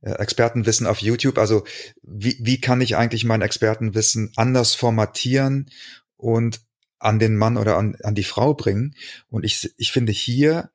äh, 0.00 0.12
Expertenwissen 0.12 0.86
auf 0.86 1.00
YouTube. 1.00 1.38
Also 1.38 1.64
wie, 2.02 2.38
wie 2.40 2.60
kann 2.60 2.80
ich 2.80 2.96
eigentlich 2.96 3.24
mein 3.24 3.42
Expertenwissen 3.42 4.32
anders 4.36 4.74
formatieren 4.74 5.70
und 6.16 6.60
an 6.98 7.18
den 7.18 7.36
Mann 7.36 7.56
oder 7.56 7.76
an, 7.76 7.96
an 8.02 8.14
die 8.14 8.24
Frau 8.24 8.54
bringen. 8.54 8.94
Und 9.28 9.44
ich, 9.44 9.72
ich 9.76 9.92
finde, 9.92 10.12
hier 10.12 10.70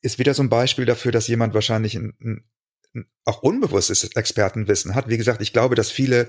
ist 0.00 0.18
wieder 0.18 0.34
so 0.34 0.42
ein 0.42 0.48
Beispiel 0.48 0.84
dafür, 0.84 1.12
dass 1.12 1.28
jemand 1.28 1.54
wahrscheinlich 1.54 1.94
ein, 1.94 2.14
ein, 2.20 2.44
auch 3.24 3.42
unbewusstes 3.42 4.04
Expertenwissen 4.04 4.94
hat. 4.94 5.08
Wie 5.08 5.16
gesagt, 5.16 5.40
ich 5.40 5.52
glaube, 5.52 5.74
dass 5.74 5.90
viele 5.90 6.28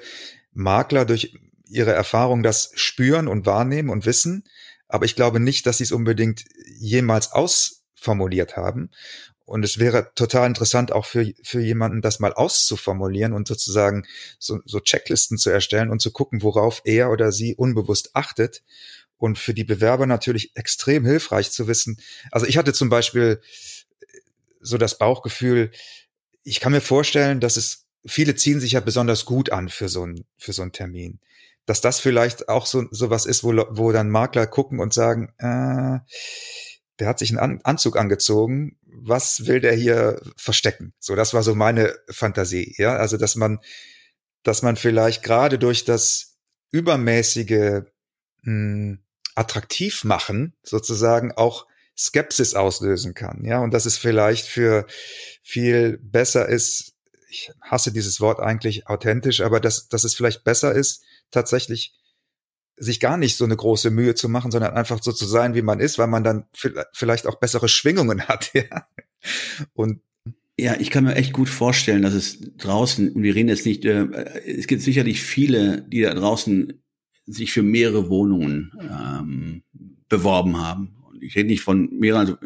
Makler 0.53 1.05
durch 1.05 1.33
ihre 1.67 1.91
Erfahrung 1.91 2.43
das 2.43 2.71
spüren 2.75 3.27
und 3.27 3.45
wahrnehmen 3.45 3.89
und 3.89 4.05
wissen. 4.05 4.43
Aber 4.87 5.05
ich 5.05 5.15
glaube 5.15 5.39
nicht, 5.39 5.65
dass 5.65 5.79
sie 5.79 5.85
es 5.85 5.91
unbedingt 5.91 6.45
jemals 6.79 7.31
ausformuliert 7.31 8.55
haben. 8.55 8.91
Und 9.45 9.65
es 9.65 9.77
wäre 9.77 10.13
total 10.15 10.47
interessant, 10.47 10.91
auch 10.91 11.05
für, 11.05 11.33
für 11.43 11.59
jemanden 11.59 12.01
das 12.01 12.19
mal 12.19 12.33
auszuformulieren 12.33 13.33
und 13.33 13.47
sozusagen 13.47 14.05
so, 14.39 14.59
so 14.65 14.79
Checklisten 14.79 15.37
zu 15.37 15.49
erstellen 15.49 15.89
und 15.89 16.01
zu 16.01 16.11
gucken, 16.11 16.43
worauf 16.43 16.81
er 16.85 17.11
oder 17.11 17.31
sie 17.31 17.55
unbewusst 17.55 18.11
achtet 18.13 18.63
und 19.23 19.39
für 19.39 19.53
die 19.53 19.63
Bewerber 19.63 20.05
natürlich 20.05 20.53
extrem 20.57 21.05
hilfreich 21.05 21.49
zu 21.49 21.65
wissen. 21.65 21.97
Also 22.29 22.45
ich 22.45 22.57
hatte 22.57 22.73
zum 22.73 22.89
Beispiel 22.89 23.39
so 24.59 24.77
das 24.77 24.97
Bauchgefühl, 24.97 25.71
ich 26.43 26.59
kann 26.59 26.73
mir 26.73 26.81
vorstellen, 26.81 27.39
dass 27.39 27.55
es 27.55 27.85
viele 28.05 28.35
ziehen 28.35 28.59
sich 28.59 28.73
ja 28.73 28.81
besonders 28.81 29.23
gut 29.23 29.49
an 29.49 29.69
für 29.69 29.87
so 29.87 30.05
ein 30.05 30.25
für 30.37 30.51
so 30.51 30.61
einen 30.61 30.73
Termin, 30.73 31.21
dass 31.65 31.79
das 31.79 32.01
vielleicht 32.01 32.49
auch 32.49 32.65
so 32.65 32.83
so 32.91 33.09
was 33.09 33.25
ist, 33.25 33.45
wo 33.45 33.53
wo 33.69 33.93
dann 33.93 34.09
Makler 34.09 34.45
gucken 34.45 34.81
und 34.81 34.93
sagen, 34.93 35.29
äh, 35.37 35.99
der 36.99 37.07
hat 37.07 37.17
sich 37.17 37.29
einen 37.31 37.61
Anzug 37.63 37.95
angezogen, 37.95 38.77
was 38.81 39.47
will 39.47 39.61
der 39.61 39.73
hier 39.73 40.21
verstecken? 40.35 40.93
So, 40.99 41.15
das 41.15 41.33
war 41.33 41.43
so 41.43 41.55
meine 41.55 41.95
Fantasie, 42.09 42.75
ja, 42.77 42.97
also 42.97 43.15
dass 43.15 43.37
man 43.37 43.59
dass 44.43 44.63
man 44.63 44.75
vielleicht 44.75 45.23
gerade 45.23 45.57
durch 45.59 45.85
das 45.85 46.35
übermäßige 46.71 47.83
mh, 48.41 48.43
hm, 48.43 49.02
attraktiv 49.35 50.03
machen, 50.03 50.53
sozusagen 50.63 51.31
auch 51.31 51.67
Skepsis 51.97 52.55
auslösen 52.55 53.13
kann. 53.13 53.45
Ja, 53.45 53.59
und 53.59 53.73
dass 53.73 53.85
es 53.85 53.97
vielleicht 53.97 54.47
für 54.47 54.85
viel 55.43 55.99
besser 56.01 56.47
ist, 56.47 56.93
ich 57.29 57.51
hasse 57.61 57.91
dieses 57.91 58.19
Wort 58.21 58.39
eigentlich 58.39 58.87
authentisch, 58.87 59.41
aber 59.41 59.59
dass, 59.59 59.87
dass 59.87 60.03
es 60.03 60.15
vielleicht 60.15 60.43
besser 60.43 60.73
ist, 60.73 61.03
tatsächlich 61.31 61.93
sich 62.77 62.99
gar 62.99 63.17
nicht 63.17 63.37
so 63.37 63.45
eine 63.45 63.55
große 63.55 63.91
Mühe 63.91 64.15
zu 64.15 64.29
machen, 64.29 64.51
sondern 64.51 64.73
einfach 64.73 65.01
so 65.01 65.11
zu 65.11 65.25
sein, 65.25 65.55
wie 65.55 65.61
man 65.61 65.79
ist, 65.79 65.97
weil 65.97 66.07
man 66.07 66.23
dann 66.23 66.45
vielleicht 66.93 67.27
auch 67.27 67.35
bessere 67.35 67.69
Schwingungen 67.69 68.21
hat. 68.27 68.51
Ja. 68.53 68.87
Und 69.73 70.01
ja, 70.57 70.79
ich 70.79 70.91
kann 70.91 71.03
mir 71.03 71.15
echt 71.15 71.33
gut 71.33 71.49
vorstellen, 71.49 72.03
dass 72.03 72.13
es 72.13 72.37
draußen, 72.57 73.11
und 73.13 73.23
wir 73.23 73.33
reden 73.33 73.49
jetzt 73.49 73.65
nicht, 73.65 73.85
äh, 73.85 74.05
es 74.45 74.67
gibt 74.67 74.81
sicherlich 74.81 75.21
viele, 75.21 75.81
die 75.81 76.01
da 76.01 76.13
draußen 76.13 76.83
sich 77.25 77.51
für 77.51 77.63
mehrere 77.63 78.09
Wohnungen 78.09 78.71
ähm, 78.79 79.63
beworben 80.09 80.57
haben. 80.57 80.95
Und 81.09 81.23
ich 81.23 81.35
rede 81.35 81.47
nicht 81.47 81.61
von 81.61 81.89
mehreren, 81.97 82.21
also 82.21 82.37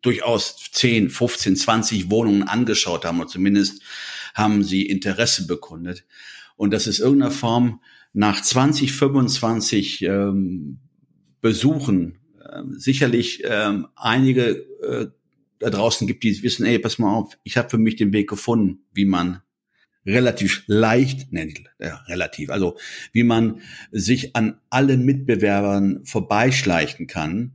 durchaus 0.00 0.56
10, 0.72 1.10
15, 1.10 1.56
20 1.56 2.10
Wohnungen 2.10 2.42
angeschaut 2.44 3.04
haben, 3.04 3.20
oder 3.20 3.28
zumindest 3.28 3.82
haben 4.34 4.62
sie 4.62 4.86
Interesse 4.86 5.46
bekundet. 5.46 6.04
Und 6.56 6.72
dass 6.72 6.86
es 6.86 7.00
irgendeiner 7.00 7.32
Form 7.32 7.80
nach 8.12 8.40
20, 8.40 8.92
25 8.92 10.02
ähm, 10.02 10.78
Besuchen 11.40 12.18
äh, 12.40 12.62
sicherlich 12.70 13.42
ähm, 13.44 13.88
einige 13.96 14.66
äh, 14.82 15.08
da 15.58 15.70
draußen 15.70 16.06
gibt, 16.06 16.24
die 16.24 16.42
wissen, 16.42 16.66
ey, 16.66 16.78
pass 16.78 16.98
mal 16.98 17.14
auf, 17.14 17.38
ich 17.44 17.56
habe 17.56 17.70
für 17.70 17.78
mich 17.78 17.96
den 17.96 18.12
Weg 18.12 18.28
gefunden, 18.28 18.84
wie 18.92 19.04
man 19.04 19.42
relativ 20.04 20.64
leicht, 20.66 21.32
ne, 21.32 21.52
ja, 21.78 21.96
relativ, 22.08 22.50
also 22.50 22.76
wie 23.12 23.22
man 23.22 23.60
sich 23.90 24.34
an 24.34 24.60
alle 24.70 24.96
Mitbewerbern 24.96 26.04
vorbeischleichen 26.04 27.06
kann 27.06 27.52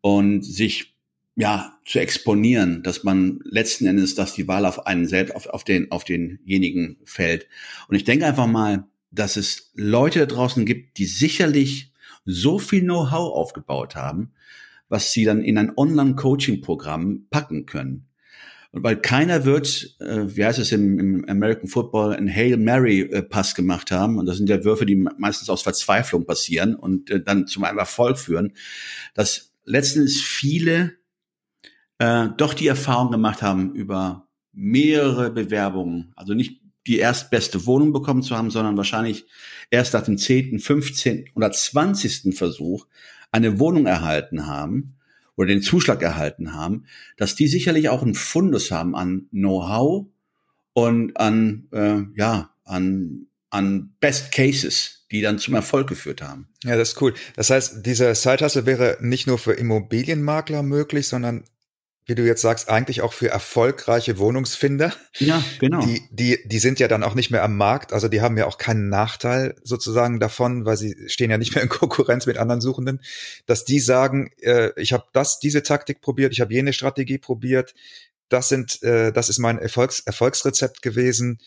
und 0.00 0.42
sich 0.42 0.94
ja 1.36 1.78
zu 1.84 1.98
exponieren, 1.98 2.82
dass 2.82 3.04
man 3.04 3.40
letzten 3.44 3.86
Endes, 3.86 4.14
dass 4.14 4.34
die 4.34 4.48
Wahl 4.48 4.64
auf 4.64 4.86
einen 4.86 5.06
selbst, 5.06 5.34
auf, 5.34 5.46
auf 5.46 5.64
den, 5.64 5.90
auf 5.90 6.04
denjenigen 6.04 6.98
fällt. 7.04 7.46
Und 7.88 7.96
ich 7.96 8.04
denke 8.04 8.26
einfach 8.26 8.46
mal, 8.46 8.86
dass 9.10 9.36
es 9.36 9.70
Leute 9.74 10.20
da 10.20 10.26
draußen 10.26 10.64
gibt, 10.64 10.98
die 10.98 11.06
sicherlich 11.06 11.92
so 12.24 12.58
viel 12.58 12.82
Know-how 12.82 13.34
aufgebaut 13.34 13.94
haben, 13.94 14.32
was 14.88 15.12
sie 15.12 15.24
dann 15.24 15.42
in 15.42 15.58
ein 15.58 15.72
Online-Coaching-Programm 15.76 17.26
packen 17.30 17.66
können. 17.66 18.05
Und 18.72 18.82
weil 18.82 18.96
keiner 18.96 19.44
wird, 19.44 19.96
äh, 20.00 20.24
wie 20.26 20.44
heißt 20.44 20.58
es 20.58 20.72
im, 20.72 20.98
im 20.98 21.24
American 21.28 21.68
Football, 21.68 22.14
ein 22.14 22.28
Hail 22.28 22.56
Mary 22.56 23.00
äh, 23.00 23.22
Pass 23.22 23.54
gemacht 23.54 23.90
haben. 23.90 24.18
Und 24.18 24.26
das 24.26 24.36
sind 24.36 24.48
ja 24.48 24.64
Würfe, 24.64 24.86
die 24.86 24.96
meistens 24.96 25.48
aus 25.48 25.62
Verzweiflung 25.62 26.26
passieren 26.26 26.74
und 26.74 27.10
äh, 27.10 27.22
dann 27.22 27.46
zum 27.46 27.64
einen 27.64 27.78
Erfolg 27.78 28.18
führen, 28.18 28.52
dass 29.14 29.52
letztens 29.64 30.20
viele 30.20 30.92
äh, 31.98 32.28
doch 32.36 32.54
die 32.54 32.66
Erfahrung 32.66 33.10
gemacht 33.10 33.42
haben 33.42 33.74
über 33.74 34.28
mehrere 34.52 35.30
Bewerbungen, 35.30 36.12
also 36.16 36.34
nicht 36.34 36.62
die 36.86 36.98
erstbeste 36.98 37.66
Wohnung 37.66 37.92
bekommen 37.92 38.22
zu 38.22 38.36
haben, 38.36 38.50
sondern 38.50 38.76
wahrscheinlich 38.76 39.26
erst 39.70 39.94
nach 39.94 40.02
dem 40.02 40.18
zehnten, 40.18 40.60
15. 40.60 41.30
oder 41.34 41.50
20. 41.50 42.36
Versuch 42.36 42.86
eine 43.32 43.58
Wohnung 43.58 43.86
erhalten 43.86 44.46
haben 44.46 44.96
oder 45.36 45.48
den 45.48 45.62
Zuschlag 45.62 46.02
erhalten 46.02 46.54
haben, 46.54 46.86
dass 47.16 47.34
die 47.34 47.46
sicherlich 47.46 47.88
auch 47.88 48.02
einen 48.02 48.14
Fundus 48.14 48.70
haben 48.70 48.96
an 48.96 49.28
Know-how 49.30 50.06
und 50.72 51.16
an 51.18 51.68
äh, 51.72 52.02
ja 52.16 52.50
an 52.64 53.26
an 53.50 53.94
Best 54.00 54.32
Cases, 54.32 55.06
die 55.10 55.20
dann 55.20 55.38
zum 55.38 55.54
Erfolg 55.54 55.88
geführt 55.88 56.20
haben. 56.20 56.48
Ja, 56.64 56.76
das 56.76 56.90
ist 56.90 57.02
cool. 57.02 57.14
Das 57.36 57.50
heißt, 57.50 57.86
dieser 57.86 58.14
Side 58.14 58.66
wäre 58.66 58.98
nicht 59.00 59.26
nur 59.26 59.38
für 59.38 59.52
Immobilienmakler 59.52 60.62
möglich, 60.62 61.06
sondern 61.06 61.44
wie 62.06 62.14
du 62.14 62.24
jetzt 62.24 62.40
sagst, 62.40 62.68
eigentlich 62.68 63.02
auch 63.02 63.12
für 63.12 63.28
erfolgreiche 63.28 64.18
Wohnungsfinder. 64.18 64.92
Ja, 65.18 65.42
genau. 65.58 65.84
Die, 65.84 66.02
die, 66.10 66.38
die 66.46 66.58
sind 66.60 66.78
ja 66.78 66.86
dann 66.86 67.02
auch 67.02 67.14
nicht 67.14 67.30
mehr 67.30 67.42
am 67.42 67.56
Markt, 67.56 67.92
also 67.92 68.06
die 68.08 68.20
haben 68.20 68.38
ja 68.38 68.46
auch 68.46 68.58
keinen 68.58 68.88
Nachteil 68.88 69.56
sozusagen 69.64 70.20
davon, 70.20 70.64
weil 70.64 70.76
sie 70.76 70.96
stehen 71.08 71.30
ja 71.30 71.38
nicht 71.38 71.54
mehr 71.54 71.64
in 71.64 71.68
Konkurrenz 71.68 72.26
mit 72.26 72.38
anderen 72.38 72.60
Suchenden, 72.60 73.00
dass 73.46 73.64
die 73.64 73.80
sagen, 73.80 74.30
äh, 74.40 74.70
ich 74.76 74.92
habe 74.92 75.04
das, 75.12 75.40
diese 75.40 75.64
Taktik 75.64 76.00
probiert, 76.00 76.32
ich 76.32 76.40
habe 76.40 76.54
jene 76.54 76.72
Strategie 76.72 77.18
probiert, 77.18 77.74
das 78.28 78.48
sind, 78.48 78.82
äh, 78.84 79.12
das 79.12 79.28
ist 79.28 79.38
mein 79.38 79.58
Erfolgs, 79.58 80.00
Erfolgsrezept 80.00 80.82
gewesen. 80.82 81.40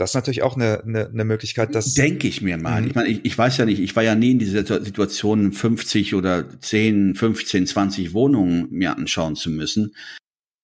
Das 0.00 0.10
ist 0.10 0.14
natürlich 0.14 0.42
auch 0.42 0.56
eine, 0.56 0.82
eine, 0.82 1.08
eine 1.08 1.24
Möglichkeit, 1.24 1.74
dass. 1.74 1.92
Denke 1.92 2.26
ich 2.26 2.40
mir 2.40 2.56
mal. 2.56 2.80
Mhm. 2.80 2.88
Ich 2.88 2.94
meine, 2.94 3.08
ich, 3.08 3.24
ich 3.24 3.36
weiß 3.36 3.58
ja 3.58 3.66
nicht, 3.66 3.80
ich 3.80 3.94
war 3.94 4.02
ja 4.02 4.14
nie 4.14 4.30
in 4.30 4.38
dieser 4.38 4.64
Situation, 4.82 5.52
50 5.52 6.14
oder 6.14 6.58
10, 6.58 7.14
15, 7.14 7.66
20 7.66 8.14
Wohnungen 8.14 8.68
mir 8.70 8.96
anschauen 8.96 9.36
zu 9.36 9.50
müssen. 9.50 9.94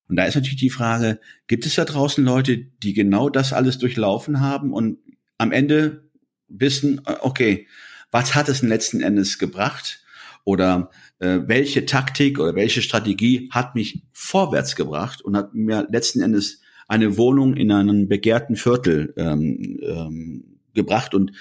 Und 0.08 0.16
da 0.16 0.24
ist 0.24 0.36
natürlich 0.36 0.56
die 0.56 0.70
Frage, 0.70 1.20
gibt 1.48 1.66
es 1.66 1.74
da 1.74 1.84
draußen 1.84 2.24
Leute, 2.24 2.56
die 2.58 2.94
genau 2.94 3.28
das 3.28 3.52
alles 3.52 3.78
durchlaufen 3.78 4.40
haben 4.40 4.72
und 4.72 4.98
am 5.36 5.52
Ende 5.52 6.08
wissen, 6.48 7.02
okay, 7.20 7.66
was 8.10 8.34
hat 8.34 8.48
es 8.48 8.62
letzten 8.62 9.02
Endes 9.02 9.38
gebracht? 9.38 10.02
Oder 10.44 10.90
äh, 11.18 11.40
welche 11.46 11.86
Taktik 11.86 12.38
oder 12.38 12.54
welche 12.54 12.80
Strategie 12.80 13.50
hat 13.50 13.74
mich 13.74 14.04
vorwärts 14.12 14.76
gebracht 14.76 15.20
und 15.22 15.36
hat 15.36 15.54
mir 15.54 15.86
letzten 15.90 16.22
Endes 16.22 16.60
eine 16.88 17.16
Wohnung 17.16 17.54
in 17.54 17.72
einem 17.72 18.08
begehrten 18.08 18.56
Viertel 18.56 19.12
ähm, 19.16 19.78
ähm, 19.82 20.60
gebracht. 20.74 21.14
Und 21.14 21.32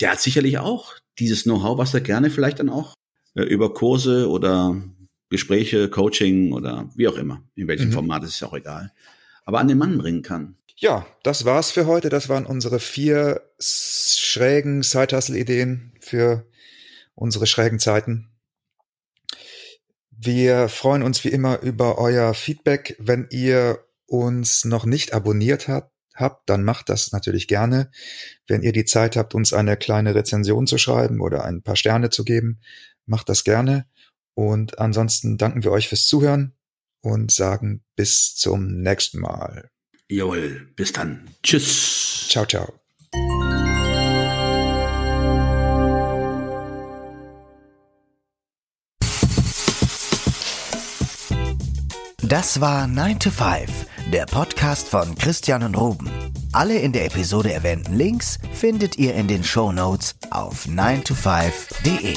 der 0.00 0.12
hat 0.12 0.20
sicherlich 0.20 0.58
auch 0.58 0.94
dieses 1.18 1.44
Know-how, 1.44 1.78
was 1.78 1.94
er 1.94 2.00
gerne 2.00 2.30
vielleicht 2.30 2.60
dann 2.60 2.68
auch 2.68 2.94
äh, 3.34 3.42
über 3.42 3.72
Kurse 3.72 4.28
oder 4.28 4.82
Gespräche, 5.30 5.88
Coaching 5.88 6.52
oder 6.52 6.88
wie 6.94 7.08
auch 7.08 7.16
immer, 7.16 7.42
in 7.56 7.66
welchem 7.66 7.88
mhm. 7.88 7.92
Format 7.92 8.24
ist 8.24 8.40
ja 8.40 8.48
auch 8.48 8.54
egal, 8.54 8.92
aber 9.44 9.58
an 9.58 9.68
den 9.68 9.78
Mann 9.78 9.98
bringen 9.98 10.22
kann. 10.22 10.56
Ja, 10.76 11.06
das 11.22 11.44
war's 11.44 11.70
für 11.70 11.86
heute. 11.86 12.08
Das 12.08 12.28
waren 12.28 12.46
unsere 12.46 12.80
vier 12.80 13.42
schrägen 13.60 14.82
Side-Hustle-Ideen 14.82 15.92
für 16.00 16.46
unsere 17.14 17.46
schrägen 17.46 17.78
Zeiten. 17.78 18.28
Wir 20.10 20.68
freuen 20.68 21.02
uns 21.02 21.22
wie 21.24 21.28
immer 21.28 21.60
über 21.60 21.98
euer 21.98 22.34
Feedback. 22.34 22.96
Wenn 22.98 23.28
ihr 23.30 23.78
uns 24.06 24.64
noch 24.64 24.84
nicht 24.84 25.12
abonniert 25.12 25.68
habt, 25.68 25.92
habt, 26.14 26.48
dann 26.48 26.64
macht 26.64 26.88
das 26.88 27.12
natürlich 27.12 27.48
gerne. 27.48 27.90
Wenn 28.46 28.62
ihr 28.62 28.72
die 28.72 28.84
Zeit 28.84 29.16
habt, 29.16 29.34
uns 29.34 29.52
eine 29.52 29.76
kleine 29.76 30.14
Rezension 30.14 30.66
zu 30.66 30.78
schreiben 30.78 31.20
oder 31.20 31.44
ein 31.44 31.62
paar 31.62 31.76
Sterne 31.76 32.10
zu 32.10 32.24
geben, 32.24 32.60
macht 33.06 33.28
das 33.28 33.44
gerne. 33.44 33.86
Und 34.34 34.78
ansonsten 34.78 35.38
danken 35.38 35.64
wir 35.64 35.72
euch 35.72 35.88
fürs 35.88 36.06
Zuhören 36.06 36.54
und 37.02 37.30
sagen 37.30 37.84
bis 37.96 38.34
zum 38.34 38.80
nächsten 38.80 39.20
Mal. 39.20 39.70
Jawohl, 40.08 40.72
bis 40.76 40.92
dann. 40.92 41.28
Tschüss. 41.42 42.26
Ciao, 42.28 42.46
ciao. 42.46 42.72
Das 52.22 52.60
war 52.60 52.86
9 52.86 53.20
to 53.20 53.30
5, 53.30 53.86
der 54.10 54.26
Podcast 54.26 54.88
von 54.88 55.14
Christian 55.14 55.62
und 55.62 55.76
Ruben. 55.76 56.10
Alle 56.52 56.78
in 56.78 56.92
der 56.92 57.06
Episode 57.06 57.52
erwähnten 57.52 57.94
Links 57.94 58.38
findet 58.52 58.98
ihr 58.98 59.14
in 59.14 59.28
den 59.28 59.42
Show 59.42 59.72
Notes 59.72 60.14
auf 60.30 60.66
9to5.de. 60.66 62.14